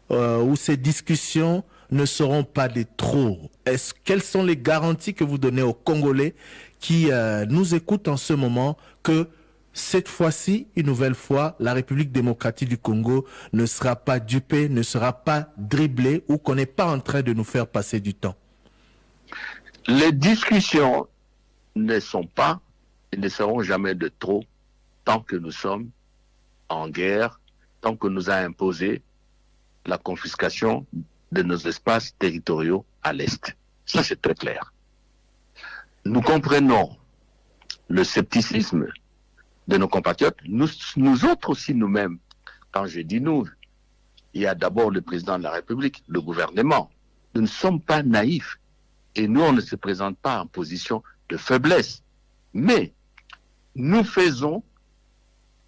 [0.10, 5.38] ou ces discussions ne seront pas des trop Est-ce quelles sont les garanties que vous
[5.38, 6.36] donnez aux Congolais
[6.80, 9.28] qui euh, nous écoutent en ce moment que
[9.78, 14.82] cette fois-ci, une nouvelle fois, la République démocratique du Congo ne sera pas dupée, ne
[14.82, 18.36] sera pas dribblée ou qu'on n'est pas en train de nous faire passer du temps.
[19.86, 21.08] Les discussions
[21.76, 22.60] ne sont pas
[23.12, 24.44] et ne seront jamais de trop
[25.06, 25.92] tant que nous sommes
[26.70, 27.40] en guerre,
[27.82, 29.04] tant que nous a imposé
[29.86, 30.88] la confiscation
[31.32, 33.56] de nos espaces territoriaux à l'Est.
[33.86, 34.74] Ça, c'est très clair.
[36.04, 36.98] Nous comprenons
[37.90, 38.88] le scepticisme
[39.68, 42.20] de nos compatriotes, nous, autres aussi nous-mêmes.
[42.72, 43.48] Quand je dis nous,
[44.34, 46.90] il y a d'abord le président de la République, le gouvernement.
[47.36, 48.60] Nous ne sommes pas naïfs.
[49.16, 52.04] Et nous, on ne se présente pas en position de faiblesse.
[52.54, 52.94] Mais
[53.76, 54.64] nous faisons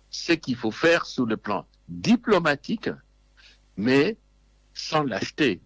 [0.10, 2.90] ce qu'il faut faire sur le plan diplomatique,
[3.76, 4.18] mais
[4.74, 5.62] sans lâcheté.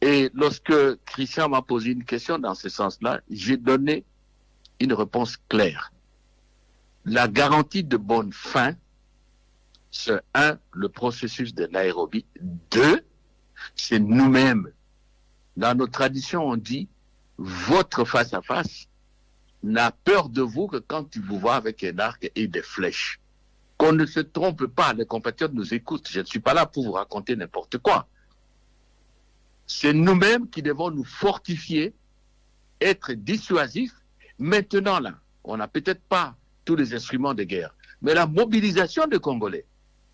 [0.00, 0.72] Et lorsque
[1.06, 4.04] Christian m'a posé une question dans ce sens-là, j'ai donné
[4.80, 5.92] une réponse claire.
[7.08, 8.74] La garantie de bonne fin,
[9.90, 12.26] c'est un, le processus de Nairobi.
[12.70, 13.02] Deux,
[13.74, 14.70] c'est nous-mêmes.
[15.56, 16.86] Dans nos traditions, on dit,
[17.38, 18.88] votre face-à-face
[19.62, 23.20] n'a peur de vous que quand il vous voit avec un arc et des flèches.
[23.78, 26.08] Qu'on ne se trompe pas, les compatriotes nous écoutent.
[26.10, 28.06] Je ne suis pas là pour vous raconter n'importe quoi.
[29.66, 31.94] C'est nous-mêmes qui devons nous fortifier,
[32.82, 33.94] être dissuasifs.
[34.38, 36.36] Maintenant, là, on n'a peut-être pas
[36.68, 39.64] tous les instruments de guerre, mais la mobilisation des Congolais,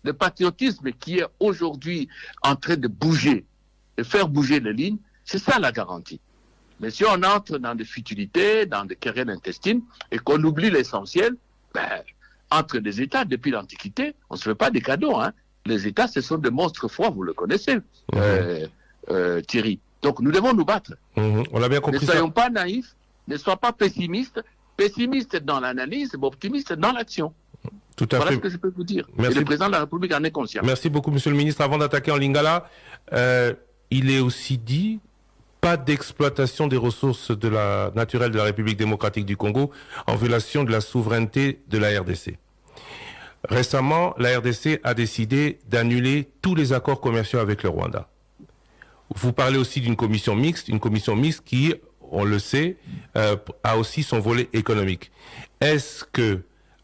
[0.05, 2.07] le patriotisme qui est aujourd'hui
[2.43, 3.43] en train de bouger,
[3.97, 6.21] de faire bouger les lignes, c'est ça la garantie.
[6.79, 11.35] Mais si on entre dans des futilités, dans des querelles intestines, et qu'on oublie l'essentiel,
[11.73, 12.03] ben,
[12.49, 15.17] entre les États, depuis l'Antiquité, on ne se fait pas des cadeaux.
[15.17, 15.33] Hein.
[15.65, 17.79] Les États, ce sont des monstres froids, vous le connaissez,
[18.15, 18.65] euh,
[19.09, 19.81] euh, Thierry.
[20.01, 20.93] Donc nous devons nous battre.
[21.17, 21.43] Mhm.
[21.51, 22.13] On l'a bien Ne compris ça.
[22.13, 22.95] soyons pas naïfs,
[23.27, 24.41] ne soyons pas pessimistes,
[24.77, 27.33] pessimistes dans l'analyse, mais optimistes dans l'action.
[27.95, 28.37] Tout à Voilà fait.
[28.37, 29.07] ce que je peux vous dire.
[29.17, 29.37] Merci.
[29.37, 30.61] Et le président de la République en est conscient.
[30.65, 31.61] Merci beaucoup, Monsieur le ministre.
[31.61, 32.69] Avant d'attaquer en Lingala,
[33.13, 33.53] euh,
[33.89, 34.99] il est aussi dit
[35.61, 39.71] pas d'exploitation des ressources de la, naturelles de la République démocratique du Congo
[40.07, 42.37] en violation de la souveraineté de la RDC.
[43.49, 48.09] Récemment, la RDC a décidé d'annuler tous les accords commerciaux avec le Rwanda.
[49.15, 51.73] Vous parlez aussi d'une commission mixte, une commission mixte qui,
[52.11, 52.77] on le sait,
[53.15, 55.11] euh, a aussi son volet économique.
[55.61, 56.41] Est-ce que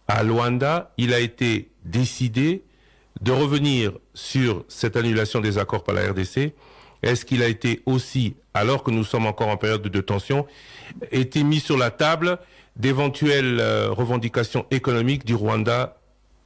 [0.08, 2.64] à Luanda, il a été décidé
[3.22, 6.54] de revenir sur cette annulation des accords par la RDC
[7.04, 10.46] Est-ce qu'il a été aussi, alors que nous sommes encore en période de tension,
[11.12, 12.40] été mis sur la table
[12.76, 15.98] d'éventuelles euh, revendications économiques du Rwanda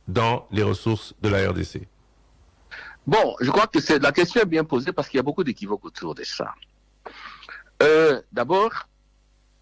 [0.07, 1.81] dans les ressources de la RDC
[3.07, 5.85] Bon, je crois que la question est bien posée parce qu'il y a beaucoup d'équivoques
[5.85, 6.53] autour de ça.
[7.81, 8.87] Euh, D'abord,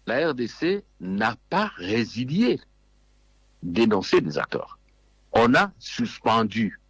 [0.06, 2.60] la RDC n'a pas résilié
[3.62, 4.78] d'énoncer des accords.
[5.32, 6.80] On a suspendu.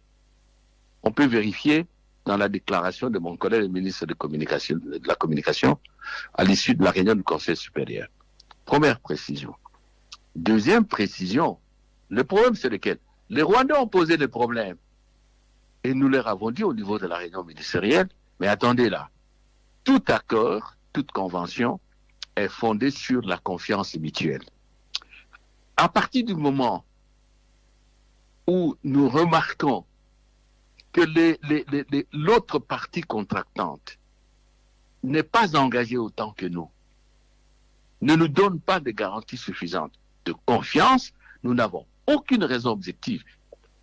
[1.03, 1.87] On peut vérifier
[2.25, 5.79] dans la déclaration de mon collègue le ministre de, de la Communication
[6.33, 8.07] à l'issue de la réunion du Conseil supérieur.
[8.65, 9.55] Première précision.
[10.35, 11.59] Deuxième précision,
[12.09, 12.97] le problème c'est lequel?
[13.29, 14.77] Les Rwandais ont posé des problèmes.
[15.83, 18.09] Et nous leur avons dit au niveau de la réunion ministérielle,
[18.39, 19.09] mais attendez là,
[19.83, 21.81] tout accord, toute convention
[22.37, 24.43] est fondée sur la confiance mutuelle.
[25.75, 26.85] À partir du moment
[28.47, 29.83] où nous remarquons
[30.93, 31.01] que
[32.13, 33.97] l'autre partie contractante
[35.03, 36.69] n'est pas engagée autant que nous,
[37.99, 41.11] ne nous donne pas de garanties suffisantes de confiance,
[41.43, 43.21] nous n'avons aucune raison objective,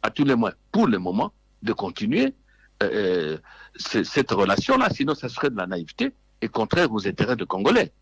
[0.02, 1.30] à tous les moins, pour le moment,
[1.62, 2.34] de continuer
[2.82, 3.36] euh,
[3.76, 7.92] ce- cette relation-là, sinon ça serait de la naïveté et contraire aux intérêts des Congolais.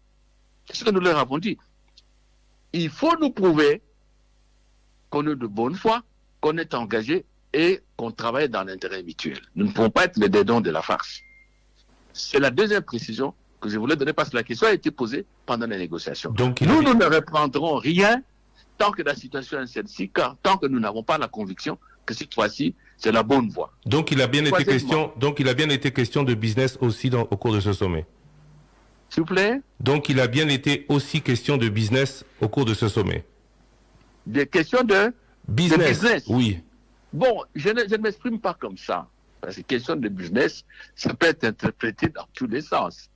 [0.66, 1.58] C'est ce que nous leur avons dit.
[2.72, 3.82] Il faut nous prouver
[5.10, 6.02] qu'on est de bonne foi,
[6.40, 9.40] qu'on est engagé et qu'on travaille dans l'intérêt mutuel.
[9.54, 11.20] Nous ne pouvons pas être les dédons de la farce.
[12.12, 15.26] C'est la deuxième précision que je voulais donner parce que la question a été posée
[15.44, 16.30] pendant les négociations.
[16.32, 18.22] Donc, Nous, nous ne reprendrons rien
[18.78, 22.14] tant que la situation est celle-ci, car tant que nous n'avons pas la conviction que
[22.14, 23.72] cette fois-ci, c'est la bonne voie.
[23.84, 25.12] Donc il a bien été question.
[25.18, 28.06] Donc il a bien été question de business aussi dans- au cours de ce sommet.
[29.10, 32.74] S'il vous plaît, Donc il a bien été aussi question de business au cours de
[32.74, 33.24] ce sommet.
[34.26, 35.12] des questions de...
[35.48, 35.88] Business.
[36.00, 36.24] business.
[36.28, 36.60] Oui.
[37.12, 39.08] Bon, je ne, je ne m'exprime pas comme ça.
[39.40, 43.10] Parce que question de business, ça peut être interprété dans tous les sens.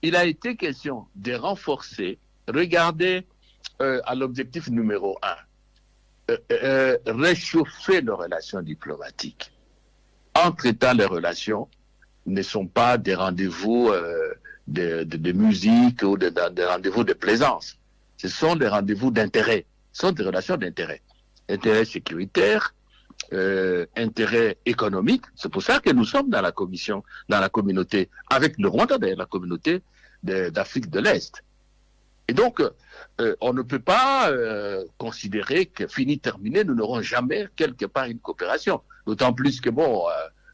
[0.00, 3.26] Il a été question de renforcer, regardez
[3.82, 5.36] euh, à l'objectif numéro un,
[6.30, 9.52] euh, euh, réchauffer nos relations diplomatiques.
[10.34, 11.68] Entre États, les relations
[12.26, 14.32] ne sont pas des rendez-vous euh,
[14.70, 17.76] de, musique ou de- de- des rendez-vous de plaisance.
[18.16, 19.66] Ce sont des rendez-vous d'intérêt.
[19.92, 21.02] Ce sont des relations d'intérêt.
[21.48, 22.74] Intérêt sécuritaire,
[23.32, 25.24] euh, intérêt économique.
[25.34, 28.98] C'est pour ça que nous sommes dans la commission, dans la communauté, avec le Rwanda
[28.98, 29.82] d'ailleurs, la communauté
[30.22, 31.42] d'Afrique de l'Est.
[32.28, 37.48] Et donc, euh, on ne peut pas euh, considérer que fini terminé, nous n'aurons jamais
[37.56, 38.82] quelque part une coopération.
[39.06, 40.04] D'autant plus que bon,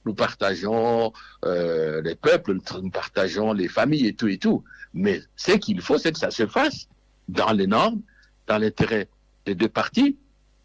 [0.07, 1.13] nous partageons
[1.45, 4.65] euh, les peuples, nous partageons les familles et tout et tout.
[4.95, 6.89] Mais ce qu'il faut, c'est que ça se fasse
[7.29, 8.01] dans les normes,
[8.47, 9.09] dans l'intérêt
[9.45, 10.17] des deux parties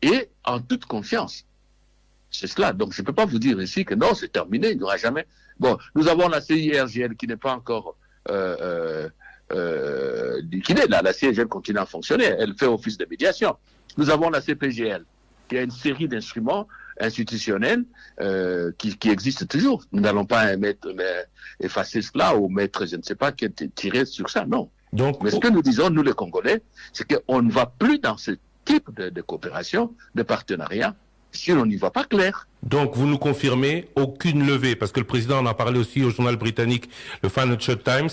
[0.02, 1.46] et en toute confiance.
[2.30, 2.72] C'est cela.
[2.72, 4.98] Donc, je ne peux pas vous dire ici que non, c'est terminé, il n'y aura
[4.98, 5.28] jamais.
[5.60, 7.96] Bon, nous avons la CIRGL qui n'est pas encore
[8.30, 9.10] euh, euh,
[9.52, 10.88] euh, liquidée.
[10.88, 12.26] Là, la CIRGL continue à fonctionner.
[12.26, 13.58] Elle fait office de médiation.
[13.98, 15.04] Nous avons la CPGL
[15.50, 16.68] qui a une série d'instruments
[17.00, 17.86] institutionnels
[18.20, 19.84] euh, qui, qui existent toujours.
[19.92, 21.26] Nous n'allons pas mettre, mais,
[21.60, 24.46] effacer cela ou mettre, je ne sais pas, tirer sur ça.
[24.46, 24.70] Non.
[24.94, 28.18] Donc, Mais ce que nous disons, nous les Congolais, c'est qu'on ne va plus dans
[28.18, 28.32] ce
[28.66, 30.96] type de, de coopération, de partenariat,
[31.32, 32.48] si on n'y va pas clair.
[32.64, 36.10] donc, vous nous confirmez aucune levée, parce que le président en a parlé aussi au
[36.10, 36.90] journal britannique,
[37.24, 38.10] le Financial Times.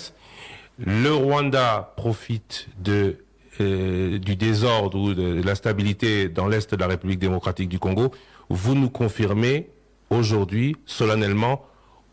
[0.81, 3.17] Le Rwanda profite de,
[3.59, 8.11] du désordre ou de l'instabilité dans l'est de la République démocratique du Congo.
[8.49, 9.69] Vous nous confirmez
[10.09, 11.65] aujourd'hui, solennellement,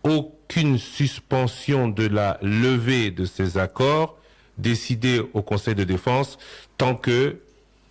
[0.02, 4.18] aucune suspension de la levée de ces accords
[4.58, 6.38] décidés au Conseil de défense
[6.78, 7.40] tant que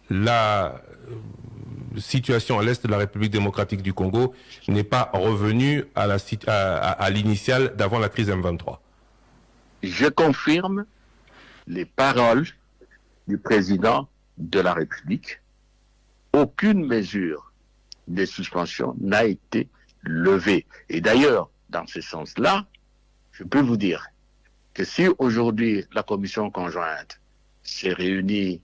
[0.09, 4.33] la euh, situation à l'est de la République démocratique du Congo
[4.67, 8.77] n'est pas revenue à l'initiale d'avant la crise M23.
[9.83, 10.85] Je confirme
[11.67, 12.45] les paroles
[13.27, 14.07] du président
[14.37, 15.41] de la République.
[16.33, 17.51] Aucune mesure
[18.07, 19.69] de suspension n'a été
[20.03, 20.65] levée.
[20.89, 22.65] Et d'ailleurs, dans ce sens-là,
[23.31, 24.05] je peux vous dire
[24.73, 27.19] que si aujourd'hui la commission conjointe
[27.63, 28.61] s'est réunie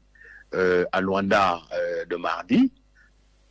[0.53, 2.71] euh, à Luanda euh, le mardi,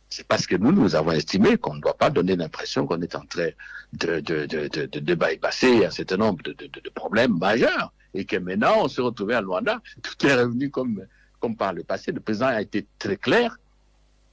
[0.09, 3.15] c'est parce que nous, nous avons estimé qu'on ne doit pas donner l'impression qu'on est
[3.15, 3.49] en train
[3.93, 7.37] de, de, de, de, de, de bypasser un certain nombre de, de, de- de problèmes
[7.37, 11.05] majeurs et que maintenant on se retrouvait à Luanda, tout est revenu comme,
[11.39, 12.11] comme par le passé.
[12.11, 13.57] Le président a été très clair.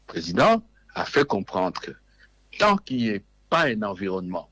[0.07, 0.63] Le président
[0.95, 1.93] a fait comprendre que
[2.59, 4.51] tant qu'il n'y ait pas un environnement,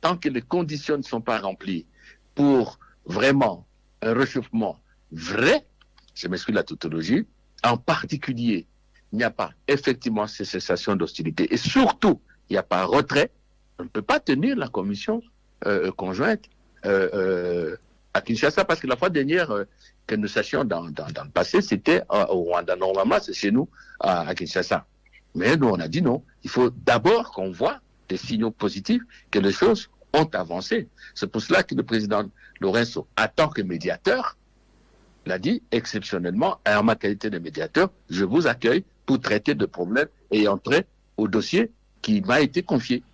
[0.00, 1.86] tant que les conditions ne sont pas remplies
[2.34, 3.66] pour vraiment
[4.02, 4.80] un réchauffement
[5.12, 5.66] vrai,
[6.14, 7.26] je m'excuse la tautologie,
[7.62, 8.66] en particulier,
[9.12, 13.30] il n'y a pas effectivement ces cessations d'hostilité et surtout, il n'y a pas retrait,
[13.78, 15.22] on ne peut pas tenir la commission
[15.66, 16.44] euh, conjointe
[16.86, 17.76] euh, euh,
[18.14, 19.64] à Kinshasa parce que la fois dernière euh,
[20.06, 22.76] que nous sachions dans, dans, le passé, c'était euh, au Rwanda.
[22.76, 23.68] Normalement, c'est chez nous
[24.00, 24.86] à, Kinshasa.
[25.34, 26.24] Mais nous, on a dit non.
[26.42, 30.88] Il faut d'abord qu'on voit des signaux positifs que les choses ont avancé.
[31.14, 32.24] C'est pour cela que le président
[32.60, 34.36] Lorenzo, en tant que médiateur,
[35.26, 40.08] l'a dit exceptionnellement, en ma qualité de médiateur, je vous accueille pour traiter de problèmes
[40.32, 41.70] ayant trait au dossier
[42.02, 43.04] qui m'a été confié.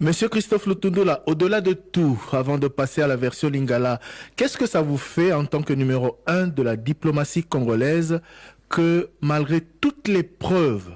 [0.00, 4.00] Monsieur Christophe Lutundula, au-delà de tout, avant de passer à la version Lingala,
[4.34, 8.20] qu'est-ce que ça vous fait en tant que numéro un de la diplomatie congolaise
[8.68, 10.90] que malgré toutes les preuves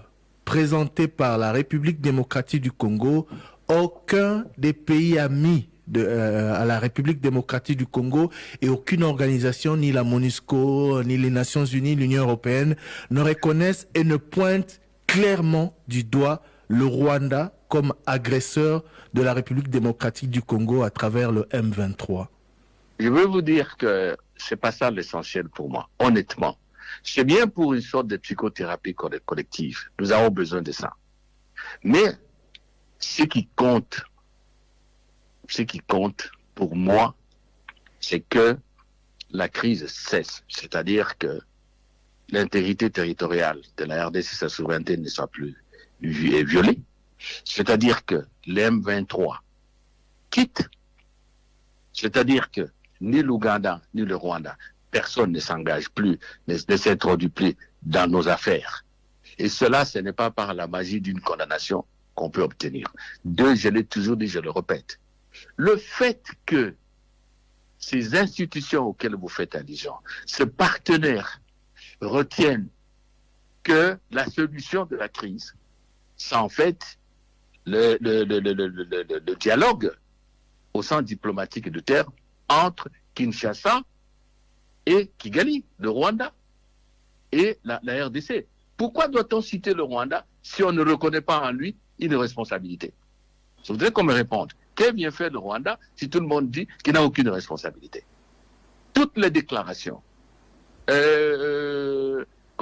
[0.44, 3.26] présentées par la République démocratique du Congo,
[3.68, 8.30] aucun des pays amis de, euh, à la République démocratique du Congo
[8.62, 12.76] et aucune organisation, ni la MONUSCO, ni les Nations Unies, l'Union européenne,
[13.10, 19.70] ne reconnaissent et ne pointent clairement du doigt le Rwanda comme agresseur de la République
[19.70, 22.26] démocratique du Congo à travers le M23.
[22.98, 26.58] Je veux vous dire que c'est pas ça l'essentiel pour moi, honnêtement.
[27.02, 29.78] C'est bien pour une sorte de psychothérapie coll- collective.
[29.98, 30.92] Nous avons besoin de ça.
[31.84, 32.04] Mais
[32.98, 34.02] ce qui compte,
[35.48, 37.14] ce qui compte pour moi,
[38.00, 38.56] c'est que
[39.30, 40.42] la crise cesse.
[40.48, 41.40] C'est-à-dire que
[42.30, 45.54] l'intégrité territoriale de la RDC, sa souveraineté ne soit plus
[46.02, 46.80] vi- violée.
[47.44, 49.38] C'est-à-dire que l'M23
[50.30, 50.68] quitte.
[51.92, 54.56] C'est-à-dire que ni l'Ouganda, ni le Rwanda,
[54.90, 56.18] personne ne s'engage plus,
[56.48, 58.84] ne, ne s'introduit plus dans nos affaires.
[59.38, 62.92] Et cela, ce n'est pas par la magie d'une condamnation qu'on peut obtenir.
[63.24, 64.98] Deux, je l'ai toujours dit, je le répète.
[65.56, 66.74] Le fait que
[67.78, 69.94] ces institutions auxquelles vous faites allusion,
[70.26, 71.40] ces partenaires
[72.00, 72.68] retiennent
[73.62, 75.54] que la solution de la crise,
[76.16, 76.98] c'est en fait
[77.66, 79.92] le, dialogue
[80.72, 82.12] au sens diplomatique du terme
[82.48, 83.82] entre Kinshasa
[84.86, 86.32] et Kigali, le Rwanda,
[87.32, 88.46] et la, RDC.
[88.76, 92.92] Pourquoi doit-on citer le Rwanda si on ne reconnaît pas en lui une responsabilité?
[93.64, 94.52] Je voudrais qu'on me réponde.
[94.74, 98.04] Qu'est bien fait le Rwanda si tout le monde dit qu'il n'a aucune responsabilité?
[98.94, 100.02] Toutes les déclarations,
[100.88, 102.09] euh,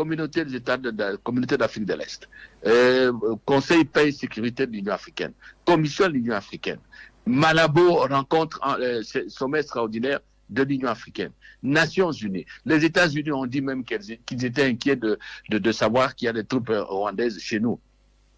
[0.03, 2.28] communauté des États de, de- communauté d'Afrique de l'Est,
[2.66, 3.12] euh,
[3.44, 5.32] Conseil paix et sécurité de l'Union africaine,
[5.64, 6.78] Commission de l'Union africaine,
[7.26, 10.20] Malabo rencontre en- euh, sommet extraordinaire
[10.51, 11.32] de l'Union africaine,
[11.64, 12.46] Nations unies.
[12.64, 16.70] Les États-Unis ont dit même qu'ils étaient inquiets de, savoir qu'il y a des troupes
[16.70, 17.80] euh, rwandaises chez nous.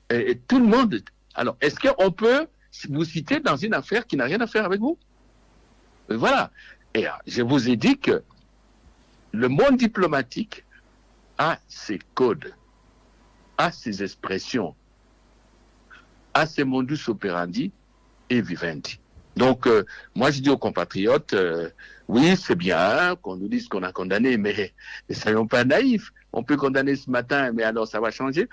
[0.09, 0.99] Et, tout le monde.
[1.35, 2.47] Alors, est-ce qu'on peut
[2.89, 4.97] vous citer dans une affaire qui n'a rien à faire avec vous?
[6.09, 6.51] Voilà.
[6.95, 8.23] Et je vous ai dit que
[9.33, 10.65] le monde diplomatique
[11.41, 12.53] a ses codes,
[13.57, 14.75] a ses expressions,
[16.35, 17.73] a ses modus operandi
[18.29, 19.01] et vivendi.
[19.37, 21.71] Donc, euh, moi, je dis aux compatriotes, euh,
[22.09, 24.75] oui, c'est bien qu'on nous dise qu'on a condamné, mais
[25.09, 26.13] ne soyons pas naïfs.
[26.35, 28.47] On peut condamner ce matin, mais alors ça va changer.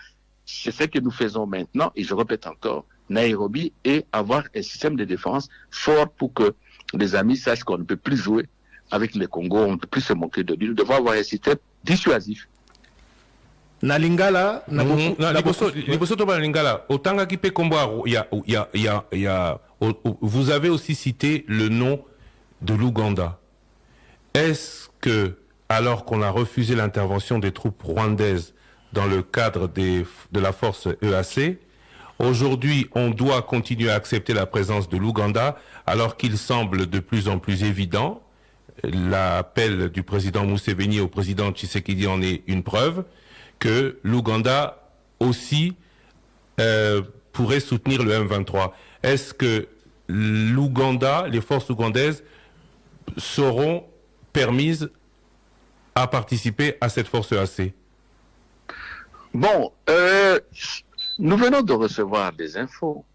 [0.45, 4.95] C'est ce que nous faisons maintenant, et je répète encore, Nairobi, et avoir un système
[4.95, 6.55] de défense fort pour que
[6.93, 8.47] les amis sachent qu'on ne peut plus jouer
[8.91, 10.69] avec le Congo, on ne peut plus se moquer de lui.
[10.69, 12.47] Nous devons avoir un système dissuasif.
[13.81, 14.83] Na lingala na
[15.19, 15.41] Na na
[15.87, 20.69] liboso tobala lingala otangaki mpe kombo ya ya, ya, ya, ya o- o- vous avez
[20.69, 21.99] aussi cité le nom
[22.61, 23.37] de l'Ouganda.
[24.33, 25.37] Est-ce que
[25.69, 28.53] alors qu'on a refusé l'intervention des troupes rwandaises
[28.93, 31.57] dans le cadre des, de la force EAC
[32.19, 37.27] aujourd'hui on doit continuer à accepter la présence de l'Ouganda alors qu'il semble de plus
[37.27, 38.23] en plus évident
[38.83, 43.03] l'appel du président Museveni au président Tshisekedi en est une preuve
[43.59, 44.89] que l'Ouganda
[45.19, 45.75] aussi
[46.59, 47.01] euh,
[47.31, 48.71] pourrait soutenir le M23.
[49.03, 49.67] Est-ce que
[50.07, 52.23] l'Ouganda, les forces ougandaises,
[53.17, 53.85] seront
[54.33, 54.89] permises
[55.95, 57.73] à participer à cette force E EAC
[59.33, 60.39] Bon, euh,
[61.19, 63.05] nous venons de recevoir des infos.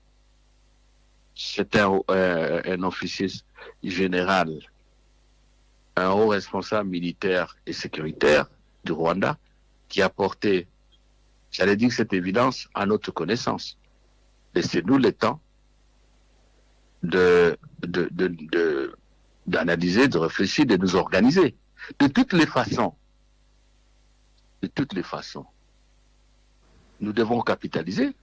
[1.35, 3.29] C'est euh, un officier
[3.83, 4.59] général,
[5.97, 8.47] un haut responsable militaire et sécuritaire
[8.85, 9.37] du Rwanda
[9.93, 10.67] qui a porté,
[11.51, 13.77] j'allais dire cette évidence, à notre connaissance.
[14.55, 15.39] Laissez-nous le temps
[17.03, 18.97] de, de, de,
[19.47, 21.55] d'analyser, de réfléchir, de nous organiser.
[21.99, 22.95] De toutes les façons,
[24.63, 25.45] de toutes les façons,
[27.01, 28.17] nous devons capitaliser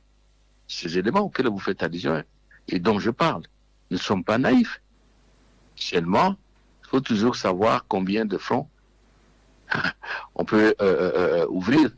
[0.67, 2.23] ces éléments auxquels vous faites allusion
[2.67, 3.43] et dont je parle.
[3.91, 4.81] Nous ne sommes pas naïfs.
[5.75, 6.35] Seulement,
[6.83, 8.67] il faut toujours savoir combien de fonds
[10.35, 11.11] on peut euh, euh,
[11.41, 11.89] euh, ouvrir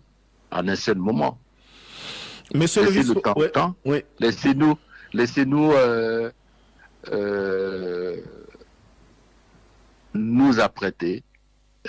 [0.51, 1.39] en un seul moment.
[2.53, 3.76] Monsieur le Laissez vice le temps ouais, temps.
[3.86, 4.05] ouais.
[4.19, 4.78] Laissez-nous,
[5.13, 6.30] laissez-nous euh,
[7.11, 8.17] euh,
[10.13, 11.24] nous apprêter,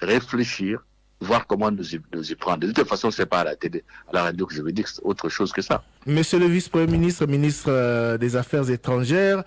[0.01, 0.85] réfléchir,
[1.21, 2.59] voir comment nous y, nous y prendre.
[2.67, 4.87] De toute façon, c'est pas à la télé, à la radio que je veux dire
[5.03, 5.83] autre chose que ça.
[6.07, 9.43] Monsieur le vice-premier ministre, ministre des Affaires étrangères,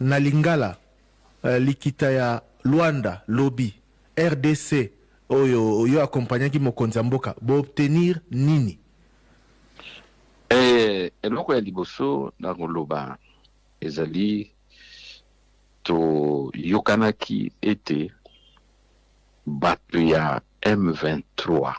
[0.00, 0.78] na lingala
[1.44, 3.74] euh, likita ya Luanda, lobby,
[4.18, 4.90] RDC,
[5.28, 8.78] oyo oyo akompanyaki mokonzi ya mboka, boobtenir nini?
[10.48, 13.18] Eh, eloko ya liboso na koloba
[13.80, 14.52] ezali
[15.82, 18.12] toyokanaki ete
[19.46, 21.74] bato ya M23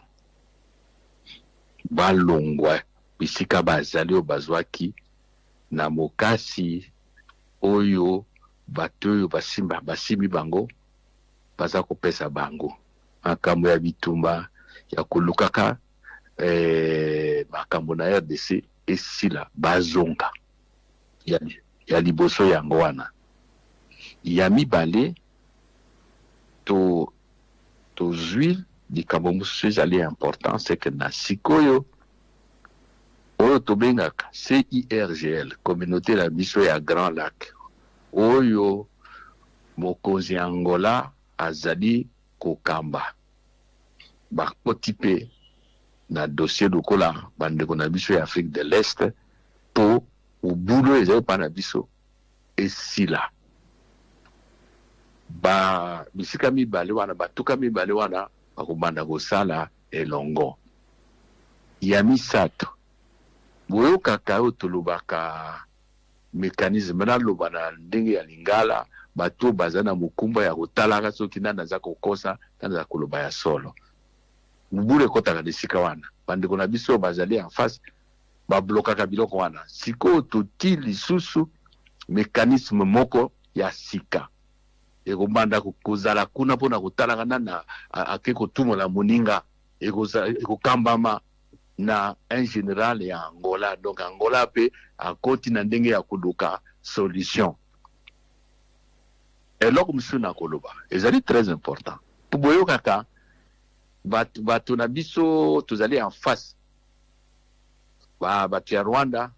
[1.90, 2.82] balongwa
[3.20, 4.94] bisika bazali oyo bazwaki
[5.72, 6.92] na mokasi
[7.62, 8.26] oyo
[8.68, 9.28] bato oyo
[9.84, 10.68] basimbi bango
[11.58, 12.78] baza kopesa bango
[13.24, 14.48] makambo ya bitumba
[14.92, 15.78] ya kolukaka
[16.38, 20.32] eh, makambo na rdc esila bazonga.
[21.26, 21.40] Ya,
[21.88, 23.10] ya liboso yango wana.
[24.24, 25.16] Ya mibale
[26.66, 27.14] to
[27.96, 31.86] tozwi likambo mosusu ezali important c'est que na sikoyo
[33.40, 37.54] oyo tobengaka cirgl communauté na biso ya grand lac.
[38.14, 38.88] Oyo
[39.78, 42.08] mokonzi ya angola azali
[42.40, 43.14] kokamba.
[44.32, 45.30] Bakoti mpe
[46.10, 49.02] na dossier lokola bandeko na biso ya afrique de l'est
[49.72, 50.04] mpo
[50.44, 51.88] obulu oyo ezali mpa na biso.
[52.58, 53.30] Esila
[55.30, 60.58] ba bisika mibale wana batuka mibale wana bakobanda kosala elongo.
[61.82, 62.68] Ya misato
[63.70, 65.68] boyokaka oyo tolobaka
[66.34, 68.86] mécanisme naloba na ndenge ya lingala
[69.18, 73.74] bato baza na mokumba ya kotalaka soki nani aza kokosa nani aza koloba ya solo.
[74.72, 76.08] Mobulu ekɔtaka na esika wana.
[76.28, 77.82] Bandeko na biso oyo bazali en face
[78.48, 79.64] bablokaka biloko wana.
[79.66, 81.50] Sikoyo toti lisusu
[82.10, 84.28] mekanisme moko ya sika.
[85.06, 87.52] Ekobanda kozala kuna mpona kotalaka nani
[87.92, 89.42] ake kotumola moninga.
[89.80, 91.22] Ekokambama
[91.78, 93.76] na un général ya angola.
[93.76, 97.56] Donc angola mpe akoti na ndenge ya koluka solution
[99.60, 100.70] eloko mosusu na koloba.
[100.90, 101.98] Ezali très important.
[102.30, 103.06] Po boyokaka
[104.06, 106.56] bato bato na biso tozali en face.
[108.20, 109.32] Ba- bato ya rwanda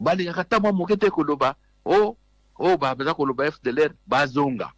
[0.00, 1.54] balingaka ta mwa moke te koloba.
[1.84, 2.16] O
[2.58, 4.72] o ba- baza koloba fdlr bazonga.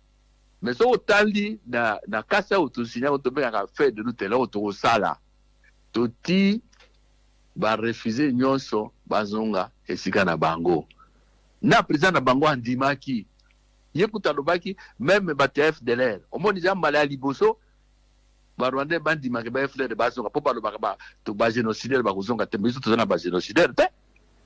[0.62, 5.16] Mais soki otali na, na kasi oyo tosinyaka tobengaka fe de lute eloko tokosala
[5.92, 6.62] toti
[7.56, 10.86] barefuse nyonso bazonga esika na bango.
[11.62, 13.26] Na président na bango andimaki
[13.94, 17.56] ye kuta alobaki meme bato ya fdlr omoni eza mbala ya liboso
[18.58, 20.28] barwandais bandimaka ba fdlr bazonga.
[20.28, 22.58] Mpo balobaka bagénocidaire bakozonga te?
[22.58, 23.88] Biso toza na bagénocidaire te.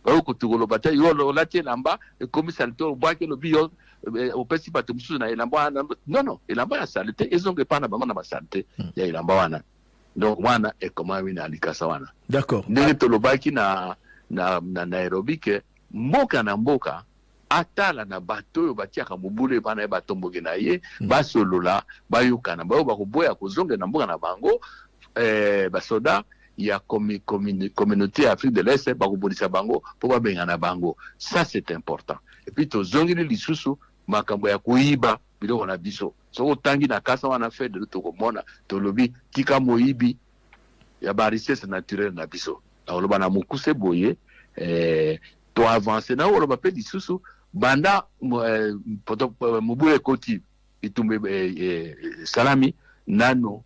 [0.04, 0.94] Bayokoki koloba te.
[0.94, 3.70] Yo olati elamba ekomi salite obwaki elobi yo
[4.18, 5.84] eh, opesi bato mosusu na elamba wana.
[6.06, 9.62] Non non elamba ya salite ezonga epai na bango na basalite ya elamba wana.
[10.16, 12.08] Donc wana ekomami na likasa wana.
[12.30, 12.64] D'accord.
[12.68, 13.96] Ndenge tolobaki na,
[14.30, 17.04] na, na nairobi ke mboka na mboka
[17.48, 21.08] atala na bato oyo batiaka mobulu epai na ye batomboki na ye Mm.
[21.08, 24.60] basolola bayokana baoyo bakoboya kozonga na mboka na bango.
[25.14, 26.22] Eh, basoda
[26.56, 30.96] ya communauté ya afrique de l'est bakobundisa bango mpo babengana bango.
[31.18, 32.18] Ça c'est important.
[32.46, 36.14] Epuis tozongeli lisusu makambo ya koyiba biloko na biso.
[36.30, 40.16] Soki otangi na kasa wana fede tokomona tolobi tika moyibi
[41.00, 42.60] ya barisese naturele na biso.
[42.86, 44.16] Nakoloba na mokuse boye
[44.56, 45.20] eh,
[45.54, 47.22] toavance na oloba mpe lisusu
[47.52, 48.74] banda mo- eh,
[49.04, 50.42] poto- eh, mobu ekoti
[50.82, 52.74] etumba eh, eh, salami
[53.06, 53.64] nano.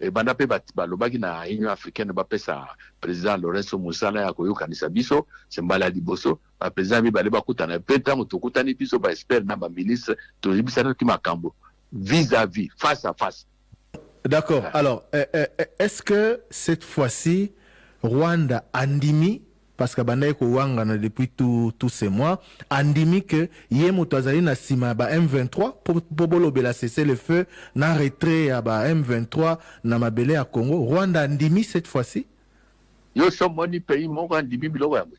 [0.00, 2.66] Ebanda mpe balobaki na union africaine bapesa
[3.00, 6.38] président lorenso mosala ya koyokanisa biso sembala ya liboso.
[6.60, 8.98] Baprésident mibale bakutana mpe ntango tokutani biso
[9.44, 11.54] na baministre toyebisanaki makambo
[11.92, 13.46] vis à vis face à face.
[14.24, 14.64] D'accord.
[14.72, 15.26] Alors, euh,
[15.78, 17.52] est-ce que cette fois-ci,
[18.02, 19.42] Rwanda andimi,
[19.80, 22.38] parce que Bandaye Kouangana depuis tout- tous ces mois,
[22.70, 27.94] andimi que Yemo Tazali na sima ba M23, pour Bolo Bela cesser le feu, na
[27.94, 30.80] retrait à ba M23, na mabele à Congo.
[30.84, 32.26] Rwanda andimi cette fois-ci?
[33.16, 35.16] yo so moni pays moko andimi biloko yango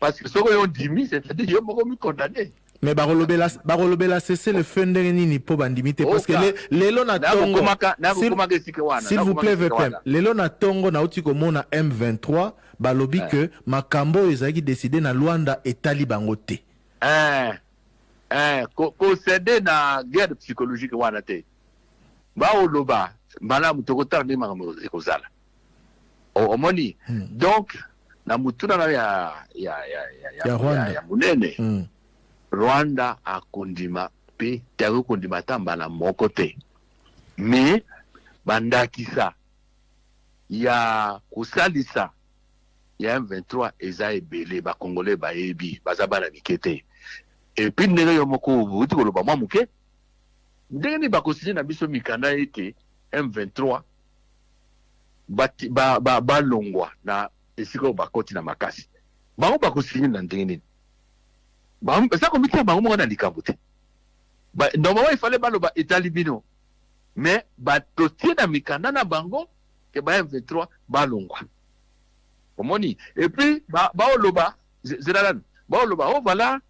[0.00, 2.50] parce que soki oyo ondimi c'est-à-dire yo moko mikondane
[2.84, 6.02] Mais barolobela barolobela cesser le feu ndenge nini po bandimi te?
[6.02, 6.32] Parce que
[6.72, 7.96] lelo na tongo nakokomaka
[9.06, 9.98] S'il- vous plaît, VPM.
[10.04, 12.52] Lelo na tongo na uti komona M23
[12.82, 13.28] balobi Ouais.
[13.30, 16.62] que makambo oyo ezalaki décidé na Luanda etali bango te.
[17.00, 17.52] Eh,
[18.30, 21.44] eh, ko- kosede na guerre psychologique wana te
[22.36, 25.24] baoloba malamu tokotala ndenge makambo ekozala
[26.34, 27.28] O- omoni Hmm.
[27.38, 27.74] donc
[28.26, 30.92] na mutuna na ya ya ya ya- Ya Rwanda.
[30.92, 31.86] ya monene Mm.
[32.50, 36.56] rwanda akondima mpe tiaki kondima ata mbala moko te
[37.38, 37.82] me
[38.46, 39.32] bandakisa
[40.50, 42.10] ya kosalisa
[42.98, 46.84] ya m23 eza ebele bakongole bayebi baza bana mike te
[47.56, 49.66] epuis ndenge yo moko outi koloba mwa moke
[50.70, 52.74] ndenge nini bakosinye na biso mikanda ete
[53.12, 53.82] m23
[55.28, 58.88] bati- ba- ba- balongwa na esika oyo bakoti na makasi.
[59.38, 60.62] Bango bakosinye na ndenge nini?
[61.82, 63.58] Ba- eza komitia bango moko na likambo te.
[64.54, 66.42] Ba- normalement ifale baloba etali bino.
[67.16, 69.48] Mais batotie na mikanda na bango
[69.92, 71.40] ke ba m23 balongwa
[72.58, 72.96] omoni.
[73.16, 76.60] Epuis ba- baoloba ze- zelalani baoloba o vala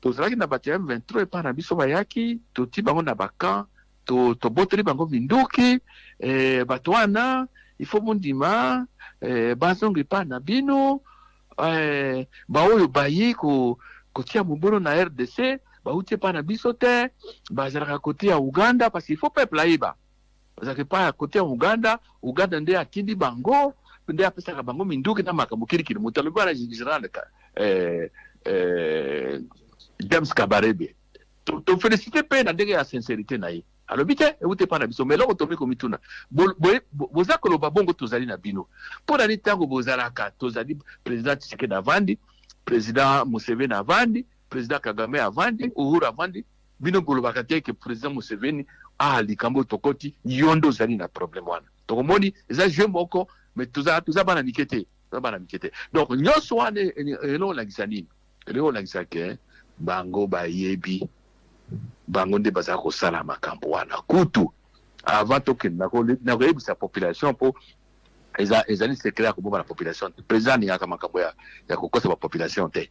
[0.00, 3.68] tozalaki na bato ya m23 epai na biso bayaki toti bango na bakamp
[4.04, 5.80] to- toboteli bango minduki
[6.18, 7.46] eh, bato wana
[7.78, 8.86] ifo mondima
[9.20, 11.00] eh, bazonga epai na bino
[11.58, 13.78] eh, baoyo bayi ko,
[14.12, 17.08] kotia mobolo na rdc bauti epai na biso te
[17.50, 19.94] bazalaka kote ya uganda parce faut peuple ayeba
[20.56, 23.74] bazalaka epai ya kote ya uganda uganda nde atindi bango
[24.08, 27.08] nde apesaka bango minduki na makambo kirikiri moto alobi wana général
[27.56, 28.10] eh,
[28.44, 29.40] eh,
[30.00, 30.94] james kabarebe.
[31.44, 33.64] To- tofélicité mpe na ndenge ya sincérité na ye.
[33.86, 35.98] Alobi te euti epai na biso me eloko tomi komituna.
[36.30, 38.66] Boza koloba bongo tozali na bino.
[39.02, 42.18] Mpo nani ntango bozalaka tozali président tshisekedi avandi
[42.64, 46.44] président museveni avandi président kagame avandi uhuru avandi
[46.80, 48.66] bino bolobaka te ke président museveni
[48.98, 51.66] ah likambo tokoti yo nde ozali na problème wana.
[51.86, 56.56] Tokomoni eza jeu moko mais toza bana mike te toza bana mike te donc nyonso
[56.56, 58.06] wana e- e- eloko olakisa nini?
[58.46, 59.38] Eloko olakisa ke
[59.78, 61.08] bango bayebi.
[62.08, 63.96] Bango nde bazala kosala makambo wana.
[64.06, 64.52] Kutu
[65.04, 67.54] avant tokende na kole- na koyebisa population mpo
[68.38, 70.10] eza ezali secret ya koboma na population.
[70.12, 71.32] Te président alingaka makambo ya,
[71.68, 72.90] ya kokosa bapopulation te.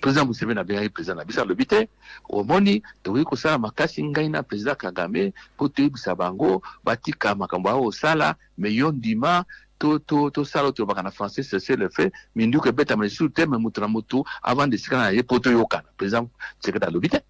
[0.00, 1.88] Président museveni abengaki président na biso alobi te.
[2.28, 8.36] Omoni tokoki kosala makasi ngai na président kagame mpo toyebisa bango batika makambo ayo osala
[8.58, 9.44] me yo ndima
[9.78, 13.80] to, to, to tolobaka na français cese le fait minduku ebetama lisusu te me moto
[13.80, 16.28] na motu avant de esika na ye mpo toyokana président
[16.60, 17.20] sekete alobi te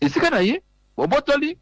[0.00, 0.62] esika na ye
[0.96, 1.58] bobotoli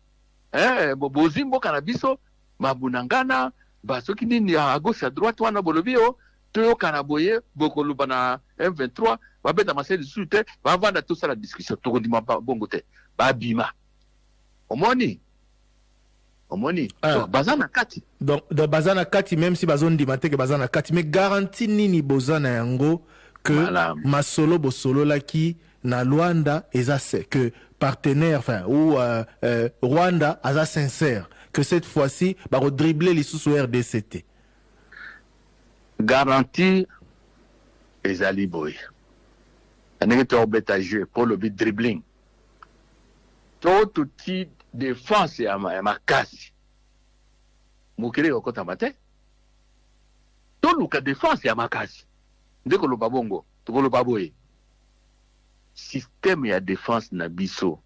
[0.52, 2.18] eh, bozwi mboka na biso
[2.58, 6.18] mabunangana basoki nini ya gauche ya droite wana bolobi o
[6.52, 12.84] toyokana boye bokoluba na m23 babeta masele lisusu te bavanda tosala discussion tokondima bongo te
[13.18, 13.72] babima
[14.68, 15.20] omoni
[16.50, 16.88] omoni.
[17.02, 17.12] Ah.
[17.12, 18.02] so, baza na kati.
[18.20, 20.92] Donc donc baza na kati même si bazondima te ke baza na kati.
[20.92, 23.02] Mais garanti nini boza na yango
[23.42, 23.94] que Voilà.
[24.04, 26.98] masolo bosololaki na lwanda eza
[27.30, 31.28] que partenaire enfin ou euh, euh, rwanda aza sincère.
[31.52, 34.18] Que cette fois-ci bakodrible lisusu rdc te
[36.00, 36.86] garanti
[38.02, 38.74] ezali boye
[40.06, 42.02] ndenge tokobeta jeu mpo lobi dribbling.
[43.60, 46.52] To toti défense ya, ma- ya makasi.
[47.98, 48.94] Mokili ekokotama te
[50.60, 52.06] toluka défense ya makasi.
[52.66, 54.32] Nde koloba bongo tokoloba boye.
[55.74, 57.78] Systeme ya défense na biso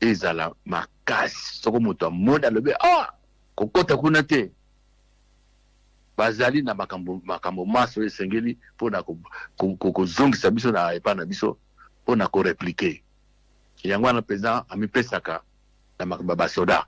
[0.00, 1.60] ezala makasi.
[1.62, 3.08] Soko moto amoni alobi ah
[3.54, 4.52] kokota kuna te.
[6.16, 9.18] Bazali na makambo makambo maso oyo esengeli mpona ko-
[9.56, 11.56] ko- ko- kozongisa biso na epai na biso
[12.02, 13.02] mpona koreplike
[13.84, 15.42] yango wana président amipesaka
[15.98, 16.86] na makambo ya basoda.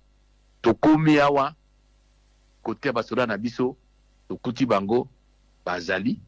[0.62, 1.54] Tokomi awa
[2.62, 3.76] kotia basoda na biso
[4.28, 5.08] tokuti bango
[5.64, 6.20] bazali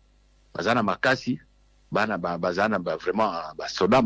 [0.54, 1.40] baza na makasi
[1.90, 4.02] bana ba- baza na ba- vraiment basoda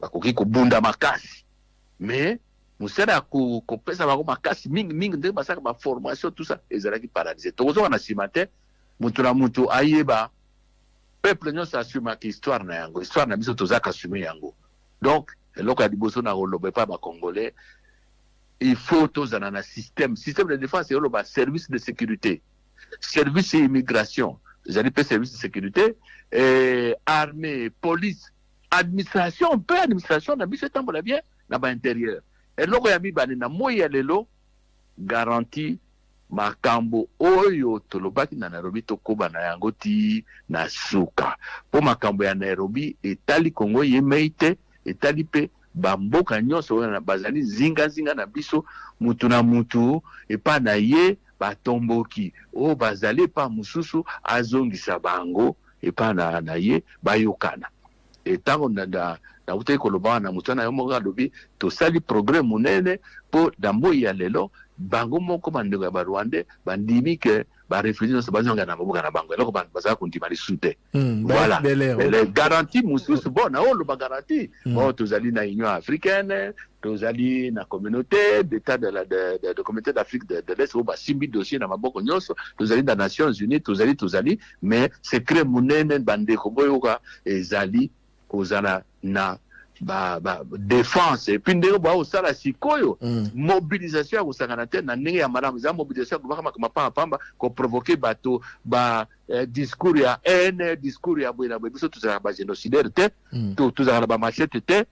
[0.00, 1.44] bakoki kobunda makasi.
[2.00, 2.38] Mais
[2.80, 7.52] mosala ya ko- kopesa bango makasi mingi mingi ndenge basalaka baformation tout ça ezalaki paralysé.
[7.52, 8.46] Tokozonga na nsima te
[9.00, 10.30] moto na moto ayeba
[11.22, 14.54] peuple nyonso asumaka histoire na yango histoire na biso tozaka asume yango.
[15.02, 17.52] Donc eloko ya liboso na koloba epai ya bacongolais
[18.60, 20.16] il faut tozala na système.
[20.16, 22.42] Système de défense eyoloba service de sécurité.
[23.00, 24.38] Service ya immigration.
[24.66, 25.96] Ezali service de sécurité.
[27.06, 28.32] Armée police
[28.70, 32.20] administration mpe administration na biso etambola bien na baintérieur
[32.56, 34.26] eloko ya mibale na moi ya lelo
[34.98, 35.78] garanti
[36.30, 41.36] makambo oyo tolobaki na nairobi tokoba na yango ti na suka.
[41.68, 44.34] Mpo makambo ya nairobi etali kongo yemei
[44.84, 48.64] etali mpe bamboka nyonso oyo bazali zingazinga na biso
[49.00, 56.40] mutu na mutu epai na ye batomboki oyo bazali epai mosusu azongisa bango epai na,
[56.40, 57.68] na ye bayokana.
[58.24, 62.98] Etango na, na, nautaki koloba wana motu wana yo moko alobi tosali progrès monene
[63.28, 68.64] mpo na moi ya lelo bango moko bandeko ya barwandais bandimi ke barefugi nyonso bazonga
[68.66, 71.60] na maboka na bango eloko ba- bazala kondima lisusu te Hmm, Voilà.
[71.60, 72.10] Oh.
[72.10, 74.74] les garanties mosusu bon na oyo oloba garantie Mm.
[74.74, 76.52] bon tozali na union africaine
[76.82, 80.84] tozali na communauté d'état de, la- de, de, de communauté d'afrique de, de l'est oyo
[80.84, 86.50] basimbi dossier na maboko nyonso tozali na nations unies tozali tozali mais secret monene bandeko
[86.50, 87.90] boyoka ezali
[88.28, 89.38] kozala na
[89.80, 91.28] ba, ba, défense.
[91.32, 93.30] Epuis ndenge baosala sikoyo Hmm.
[93.34, 95.56] mobilisation ya kosangana te na ndenge ya malamu.
[95.58, 101.32] Eza mobilisation ya kobaka makambo pambapamba koprovoke bato ba eh, discours ya haine discours ya
[101.32, 101.72] boye na boye.
[101.72, 103.54] Biso tozalaka bagénocidaire te Hmm.
[103.54, 104.84] to- tozalaka na bamachete te.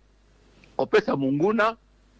[0.79, 1.77] Opesa monguna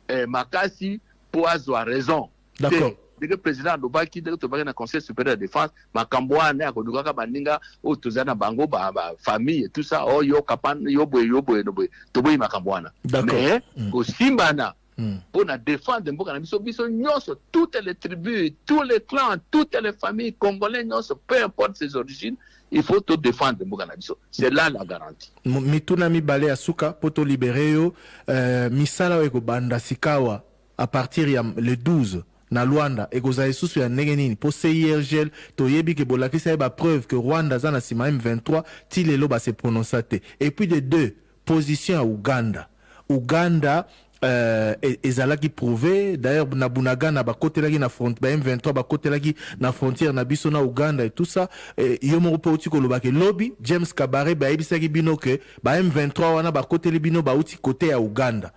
[0.09, 1.01] eh, makasi
[1.33, 2.29] mpo azwa raison.
[2.61, 7.13] D'accord ndenge président alobaki ndenge tobaki na conseil supérieur de défense makambo wana ya kolukaka
[7.13, 10.05] baninga oyo toza na bango bafamille et tout ça.
[10.07, 12.93] O yo kapa yo boye yo boye no boye toboyi makambo wana
[13.25, 13.91] mais Mm.
[13.91, 15.19] kosimbana Hmm.
[15.29, 17.37] mpo na défendre mboka na biso biso nyonso.
[17.53, 22.37] Toutes les tribus tous les clans toutes les familles congolais nyonso peu importe ses origines
[22.73, 25.31] il faut to défendre mboka na biso c'est là la garantie.
[25.45, 27.93] Mituna mibale ya suka mpo tolibere yo
[28.29, 30.43] euh, misala oyo ekobanda sikawa
[30.79, 34.35] à partir ya le 12 na lwanda ekozala lisusu ya ndenge nini.
[34.35, 39.05] Mpo ciergel toyebi ke bolakisa ye bapreuve ke rwanda aza na nsima ya m23 ti
[39.05, 42.69] lelo base prononça te et puis de deux position ya uganda
[43.09, 43.87] uganda
[44.25, 46.17] euh, ezalaki prouvé.
[46.17, 51.05] D'ailleurs na bunagana bakotelaki na front ba m23 bakotelaki na frontière na biso na uganda
[51.05, 51.49] et tout ça.
[51.77, 56.53] Eh, yo moko mpe outi koloba lobi james kabare bayebisaki bino ke ba m23 wana
[56.53, 58.53] bakoteli bino bauti kote ya uganda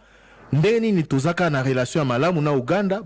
[0.54, 3.02] ndenge nini toza kaka na relation ya malamu na uganda?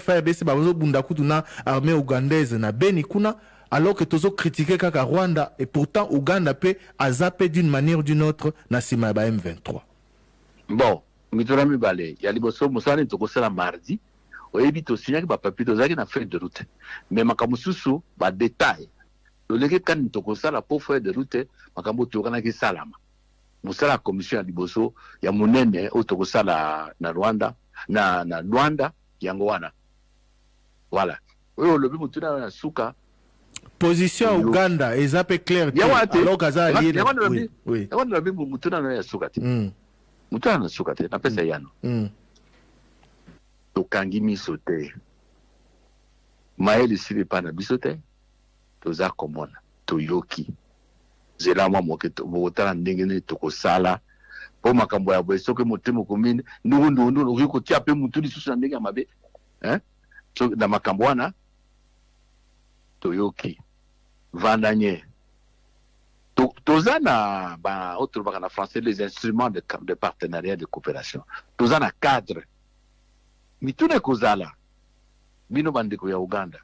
[0.00, 3.36] Firbc bazobunda kutu na armée ugandaise na beni kuna
[3.70, 5.52] alors que tozokritike kaka rwanda.
[5.58, 9.30] Et pourtant uganda mpe aza mpe d'une manière ou d'une autre na nsima ya ba
[9.30, 9.80] m23.
[10.68, 11.02] Bon
[11.32, 13.98] mituna mibale ya liboso mosala nini tokosala mardi.
[14.52, 16.62] Oyebi tosignaki bapapie tozalaki na feuille de route.
[17.10, 18.86] Mais makambo mosusu badetail
[19.48, 22.92] toleki kani tokosala mpo feuille de route makambo toyokanaki salama
[23.64, 24.92] mosala ya commission ya liboso
[25.22, 27.54] ya monene oyo tokosala na rwanda
[27.88, 29.70] na, na rwanda yango wana.
[30.92, 31.16] Voilà.
[31.56, 32.94] Oyo olobi motuna na suka.
[33.78, 35.72] Position ya uganda eza pe claire
[38.06, 39.40] nalobi motuna na ya suka te?
[40.30, 42.08] Motuna na suka te napesa yano mm.
[43.74, 44.94] tokangi miso te.
[46.58, 47.98] Mayele epai na biso te
[48.80, 50.46] toza komona toyoki
[51.42, 51.82] nzela mwa
[52.74, 54.00] ndenge nini tokosala.
[54.60, 56.00] Mpo makambo ya boye soki motema
[57.20, 59.08] okoki kotia mutu lisusu na ndenge ya mabe
[59.62, 59.80] hein?
[60.56, 61.32] Na makambo wana
[63.00, 63.60] toyoki.
[64.32, 65.04] Vanda nye.
[66.34, 67.56] To- toza na
[68.06, 68.48] tolobaka na
[68.80, 71.22] les instruments de, de partenariat de coopération.
[71.56, 72.44] Toza na cadre.
[73.60, 74.52] Mituna ekozala
[75.50, 76.62] bino bandeko ya uganda.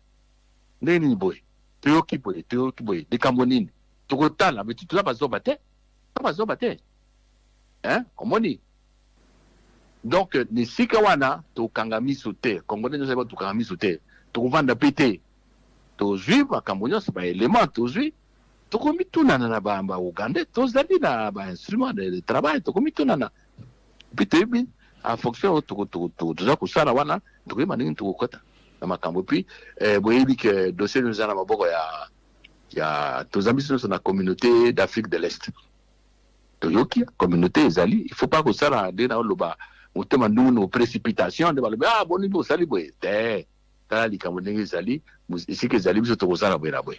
[0.83, 1.43] Ndenge nini boye?
[1.81, 3.07] Toyoki boye toyoki boye.
[3.11, 3.70] Likambo nini?
[4.09, 5.59] Tokotala me toza bazoba te
[6.14, 6.78] toza bazoba te
[8.16, 8.61] omoni
[10.04, 14.00] donc na esika wana tokanga miso te congolais nyonso yeba tokanga miso te
[14.32, 15.20] tokovanda mpe te
[15.96, 18.12] tozwi makambo nyonso baelema tozwi
[18.70, 23.30] tokomitunana na ba- baugandais tozali na bainstrument de, travail tokomitunana
[24.12, 24.66] mpe toyebi
[25.04, 25.61] en fonction oyo
[26.16, 28.40] toza kosala wana tokoyeba ndenge tokokota
[28.80, 29.46] na makambo puis
[29.80, 31.66] eh, boyebi ke dossier nyonso eza na maboko
[32.70, 35.50] ya toza biso nyonso na communauté d'afrique de l'est.
[36.60, 39.56] Toyoki communauté ezali il faut pas kosala nde na oloba
[39.94, 43.46] motema ndungu précipitation nde balobi ah boni bosali boye te
[43.89, 45.03] tala likambo ndenge ezali
[45.49, 46.99] esika ezali biso tokosala boye na boye.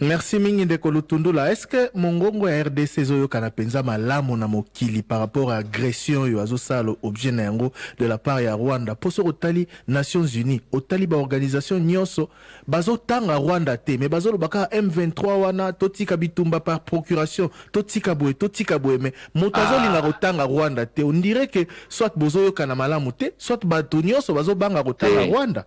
[0.00, 1.56] Merci mingi ndeko lutundula.
[1.94, 7.32] Mongongo ya rdc ezoyokana mpenza malamu na mokili par rapport à agression oyo azosala objet
[7.32, 8.92] na yango de la part ya rwanda?
[8.94, 12.28] Mpo soki otali nations unies otali baorganisation nyonso
[12.66, 18.78] bazotanga rwanda te me bazoloba kaka m23 wana totika bitumba par procuration totika boye totika
[18.78, 19.68] boye me moto Ah.
[19.68, 21.02] azolinga kotanga rwanda te.
[21.02, 25.64] Ondire ke soit bozoyokana malamu te soit bato nyonso bazobanga kotanga rwanda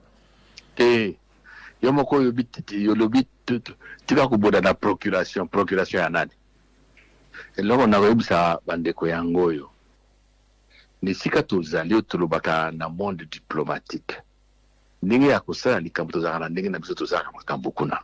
[0.75, 1.17] te.
[1.81, 3.27] Yo moko yobi yolobi
[4.05, 5.47] tika koboda na procuration.
[5.47, 6.31] Procuration ya nani?
[7.57, 9.69] Eloko na koyebisa bandeko yango oyo.
[11.01, 14.21] Na esika tozali oyo tolobaka na monde diplomatique.
[15.03, 17.99] Ndenge ya kosala likambo tozalaka na ndenge na biso tozalaka makambo kuna.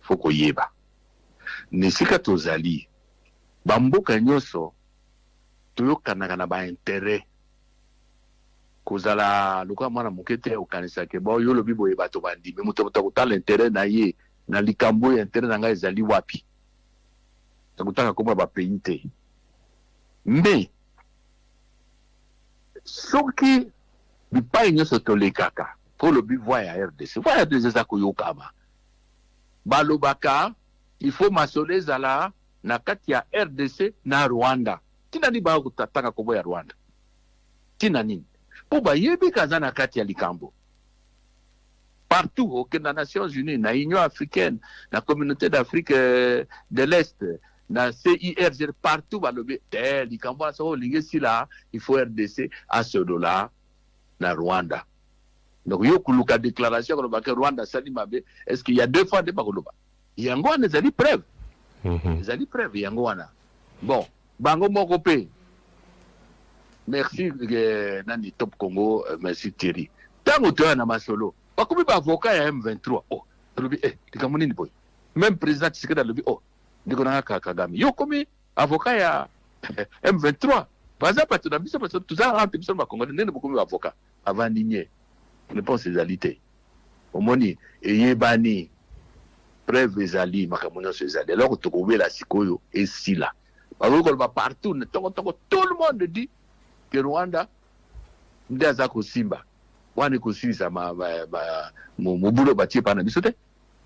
[0.00, 0.70] Fo koyeba.
[1.70, 2.88] Na esika tozali
[3.64, 4.72] bamboka nyonso
[5.74, 7.26] toyokanaka na baintere
[8.84, 12.62] kozala lokola mwana moke te okanisaka bo yo olobi boye bato bandimi.
[12.62, 14.14] Moto moto akotala intere na ye
[14.48, 16.44] na likambo oyo intere na ngai ezali wapi?
[17.78, 19.02] Akotaka komona bapeyi te.
[20.24, 20.70] Me
[22.84, 23.70] soki
[24.32, 28.50] bipai nyonso tolekaka po olobi voi ya rdc voi ya rdc eza koyokama
[29.64, 30.54] balobaka
[30.98, 34.80] ifo masolo ezala na kati ya rdc na rwanda.
[35.08, 36.74] Ntina nini baya kotatanga kombo ya rwanda?
[37.76, 38.24] Ntina nini
[38.72, 40.52] mpo bayebi kaza na kati ya likambo.
[42.08, 44.58] Partout okende na nations unies na union africaine
[44.90, 47.24] na communauté d'afrique euh, de l'est
[47.68, 53.50] na cirg partout balobi te likambo wana soki olingi esila il faut rdc asolola
[54.20, 54.84] na rwanda.
[55.66, 59.22] Donc yo koluka déclaration kolobaka rwanda asali mabe est ce qu'il y a deux fois
[59.22, 59.72] nde bakoloba
[60.16, 61.22] yango wana ezali preuve.
[61.84, 62.20] Mhm.
[62.20, 63.28] ezali preuve yango wana
[63.82, 64.06] bon
[64.38, 65.28] bango moko mpe
[66.88, 69.90] merci eh, nani top congo eh, merci thierry.
[70.22, 73.24] Ntango toya na masolo bakomi baavoka ya m23 oh
[73.56, 74.70] tolobi eh, likambo nini boye
[75.16, 76.40] même président tshisekedi alobi oh
[76.86, 77.78] ndeko nanga Ka- kagame.
[77.78, 78.26] Yo komi
[78.56, 79.28] avoka ya
[80.04, 80.66] m23
[81.00, 83.92] baza bato na biso bato toza entre biso na bakongole ndenge bokomi baavoka
[84.24, 84.88] avandi nye
[85.54, 86.38] réponse ezali te.
[87.14, 88.70] Omoni eyebani
[89.66, 91.32] preuve ezali makambo nyonso ezali.
[91.32, 93.32] Alors tokobela sikoyo esila.
[93.78, 96.30] Bakoki koloba partout ntongo ntongo tout le monde dit
[96.92, 97.48] ke rwanda
[98.50, 99.44] nde aza kosimba
[99.96, 103.34] wana ekosilisa ma- ma- ma- mo- mobulu batie epai na biso te.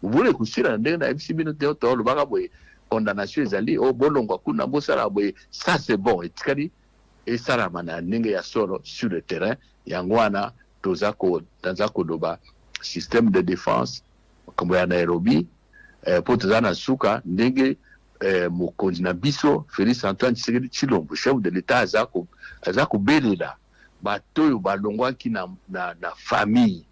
[0.03, 2.51] Mobulu ekosila na ndenge nayebisi bino te tolobaka boye
[2.91, 5.35] condamnation ezali o bolongwa kuna bosala boye.
[5.51, 6.71] Ça c'est bon etikali
[7.27, 9.57] esalama na ndenge ya solo sur le terrain.
[9.87, 10.53] Yango wana
[10.83, 11.15] toza
[11.65, 12.39] naza koloba
[12.83, 14.03] système de défense
[14.47, 15.49] makambo ya nairobi
[16.03, 17.79] eh, mpo toza na suka ndenge
[18.21, 22.29] eh, mokonzi na biso félix antoine tshisekedi tshilombo chef de l'état aza ko-
[22.67, 23.57] aza kobelela
[24.01, 26.87] bato oyo balongwaki na, na, na famille.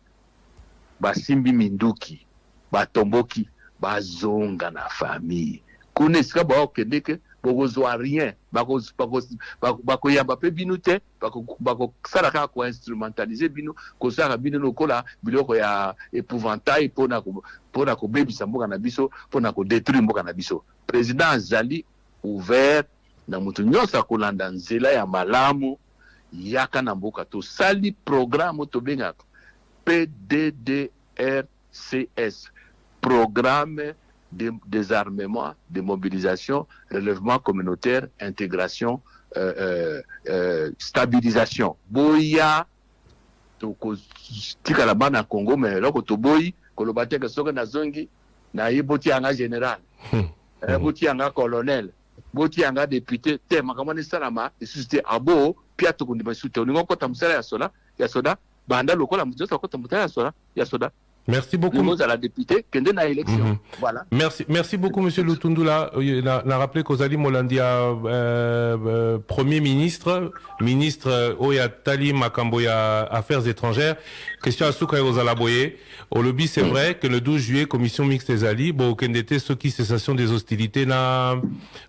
[1.00, 2.26] Basimbi minduki
[2.72, 3.48] batomboki
[3.78, 5.62] bazonga na famille.
[5.94, 9.22] Kuna esika baokende ke bokozwa rien Bako- bako-
[9.60, 15.94] bako- bakoyamba mpe bino te bako- bakosala kaka koinstrumentalize bino kosalaka bino lokola biloko ya
[16.12, 16.90] épouvantail
[17.70, 20.64] mpona kobebisa mboka na biso mpona kodétruire mboka na biso.
[20.86, 21.84] Président azali
[22.24, 22.86] ouvert
[23.28, 25.78] na moto nyonso akolanda nzela ya malamu
[26.32, 27.24] yaka na mboka.
[27.24, 29.24] Tosali programme tobengaka
[29.84, 30.90] pddrcs
[33.00, 33.94] programme
[34.66, 39.00] désarmement de mobilisation relèvement communautaire intégration
[39.36, 41.76] euh, euh, euh, stabilisation.
[41.90, 42.66] Boya
[43.58, 48.08] tokotikala bana congo me eloko toboyi koloba teke soki nazongi
[48.52, 49.78] naye botianga général.
[50.10, 50.28] Hmm.
[50.68, 51.90] Eh, botianga colonel
[52.32, 57.08] botianga député te makambo wana esalama lisusu te abo pia tokondima lisusu te olingi okota
[57.08, 58.36] mosala ya soda ya soda
[58.68, 60.90] banda lokola moto nyonso akota mosala ya soda ya soda
[61.26, 61.78] Merci beaucoup.
[61.78, 63.58] olingi ozala député kende na élection Mhm.
[63.80, 65.90] voilà Merci, merci beaucoup, Monsieur Lutundula.
[65.96, 73.02] Euh, Na, na rappelé qu'Ozali Molandia, euh, euh, Premier ministre, ministre euh, Oya Tali Makamboya
[73.10, 73.96] Affaires étrangères.
[74.42, 75.72] Question à Souka Ozalaboye.
[76.10, 79.70] Au lobby, c'est vrai que le 12 juillet, commission mixte Ezali, bon, Kendete, ceux qui
[79.70, 81.36] cessation des hostilités, na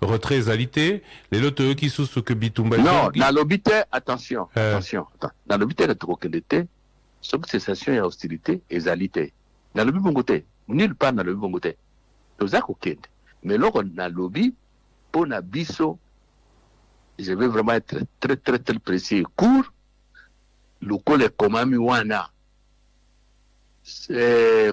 [0.02, 2.78] retrait Ezalité, les lots qui sous ce que Bitumba.
[2.78, 4.60] non nalobi te attention Eh.
[4.60, 5.32] attention attends.
[5.50, 5.84] nalobi te
[7.26, 9.32] te soki cessation ya hostilité ezali te
[9.74, 11.76] nalobi bongo te nulle part nalobi bongo te.
[12.38, 13.08] Toza kokende
[13.44, 14.54] mais eloko nalobi
[15.10, 15.98] mpo na biso
[17.18, 19.72] je vais vraiment être très très très précis et court.
[20.82, 22.30] Lokola ekomami wana.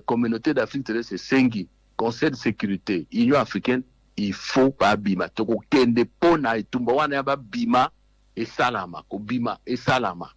[0.07, 3.83] Communauté d'afrique l'Est esengi conseil de sécurité union africaine
[4.17, 7.91] il faut babima tokokende mpo na etumba wana ya babima
[8.37, 10.31] esalama kobima esalama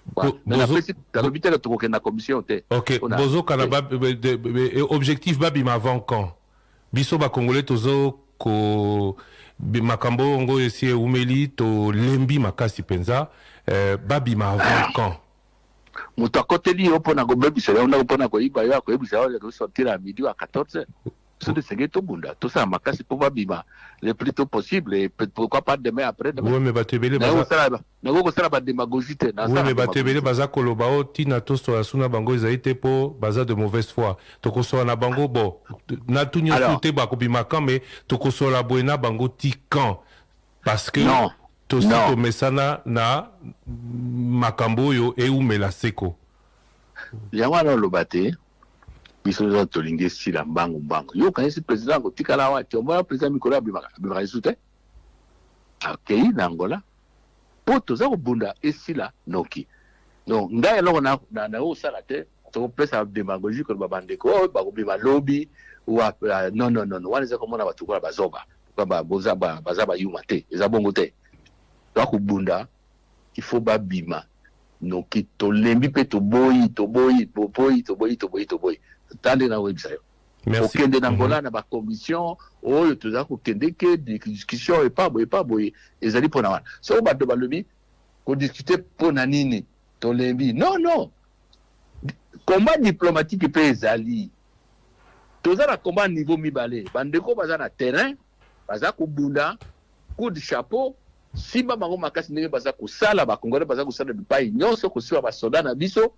[2.69, 3.69] Ok, On a- bozo kana Oui.
[3.69, 6.31] ba, be- de- be- e- objectif babima avant quand
[6.93, 9.15] biso bakongole tozo ko
[9.59, 13.27] bi- makambo ongo esi eumeli tolembi makasi mpenza
[13.67, 15.13] eh, babima avant quand
[16.17, 20.23] moto akoteli yo mpona kobebisa yo ndako mpona koyiba yo akoyebisa yo tosortir ya midi
[20.23, 20.85] wa 14
[21.41, 23.63] so tosengeli tobunda tosala makasi mpo babima
[24.01, 27.35] le plus tôt possible et pourquoi pas demain après demain oui mais bato ebele nakoki
[27.49, 30.25] baza ba- te oui mais bato démagogie ebele te.
[30.25, 34.15] baza koloba o ntina tosola suna bango ezali te mpo baza de mauvaise foi.
[34.41, 35.55] Tokosola na bango bon
[36.07, 36.79] na tu nyonso Alors.
[36.81, 39.97] te bakobima kan me tokosola boye na bango ti kan
[40.63, 41.29] parce que non.
[41.67, 43.29] Tosi tomesana na
[43.65, 46.15] makambo oyo eumela seko?
[47.31, 48.33] Yango wana oloba te
[49.23, 51.11] biso nyonso tolingi esila mbangu mbangu.
[51.17, 54.55] Yo okanisi président akotikala awa ti omona président mikolo abimaka lisusu te?
[55.79, 56.81] Akei na angola.
[57.67, 59.67] Mpo toza kobunda esila noki.
[60.27, 65.49] Donc ngai eloko na- na- naosala te tokopesa démagogie koloba bandeko oyo bakobima lobi
[65.87, 68.45] wa ah, non non non wana eza komona bato kola bazoba.
[68.75, 70.45] Baza bayuma te.
[70.51, 71.13] Eza bongo te.
[71.93, 72.67] Toa kobunda
[73.41, 74.23] faut babima.
[74.81, 78.79] Noki tolembi mpe toboyi toboyi toboyi toboyi toboyi toboyi
[79.21, 79.99] tande na oyebisa yo.
[80.45, 80.77] Merci.
[80.77, 86.27] Kokende na ngola na bakommission oyo toza kokende ke discussion epa boye epa boye ezali
[86.27, 86.65] mpona wana.
[86.81, 87.65] Soki bato balobi
[88.25, 89.65] kodiskute mpona nini?
[89.99, 91.09] Tolembi non non.
[92.45, 94.29] Combat diplomatique mpe ezali.
[95.43, 96.85] Toza na combat niveau mibale.
[96.93, 98.15] Bandeko baza na terrain
[98.67, 99.57] baza kobunda
[100.17, 100.95] coup de chapeau.
[101.35, 106.13] Simba bango makasi ndenge baza kosala bakongolais baza kosala bipai nyonso kosiba basoda na biso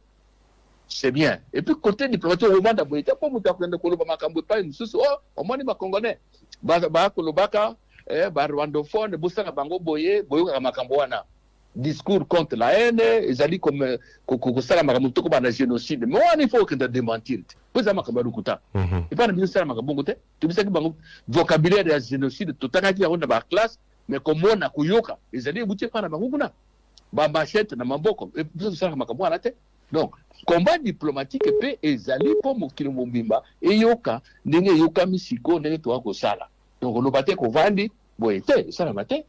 [0.94, 1.40] c'est bien.
[1.52, 5.20] Et puis côté diplomatique omanda boye te mpo moto akokende koloba makambo epai mosusu o
[5.36, 6.18] omoni bakongolais
[6.62, 7.76] bakolobaka
[8.32, 11.24] barwandophone bosala bango boye boyokaka makambo wana.
[11.76, 16.06] Discours contre la haine ezali kosala makambo toko bana génocide.
[16.06, 18.60] Mais wana il faut okende démentir te po eza makambo ya lokuta
[19.10, 20.96] epai na biso osala makambo bongo te tobisaki bango
[21.28, 26.30] vocabulaire ya génocide totangaki yango na baclasse mais komona koyoka ezali ebuti epai na bango
[26.30, 26.52] kuna
[27.12, 29.54] bamachete na maboko biso tosalaka makambo wana te
[29.94, 30.12] donc
[30.46, 36.48] combat diplomatique mpe ezali mpo mokili mobimba eyoka ndenge eyokami sikoyo ndenge toka kosala
[36.82, 39.24] donc oloba te kovandi boye te esalama te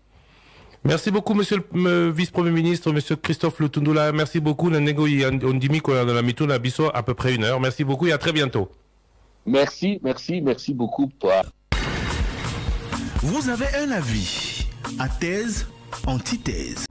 [0.86, 4.12] Merci beaucoup, Monsieur le Vice-Premier ministre, Monsieur Christophe Lutundula.
[4.12, 4.68] Merci beaucoup.
[4.68, 7.58] Nanego Ondimi, dans la Mito Nabiso, à peu près une heure.
[7.58, 8.68] Merci beaucoup et à très bientôt.
[9.46, 11.10] merci merci merci beaucoup
[13.22, 15.66] Vous avez un avis à thèse,
[16.06, 16.84] antithèse.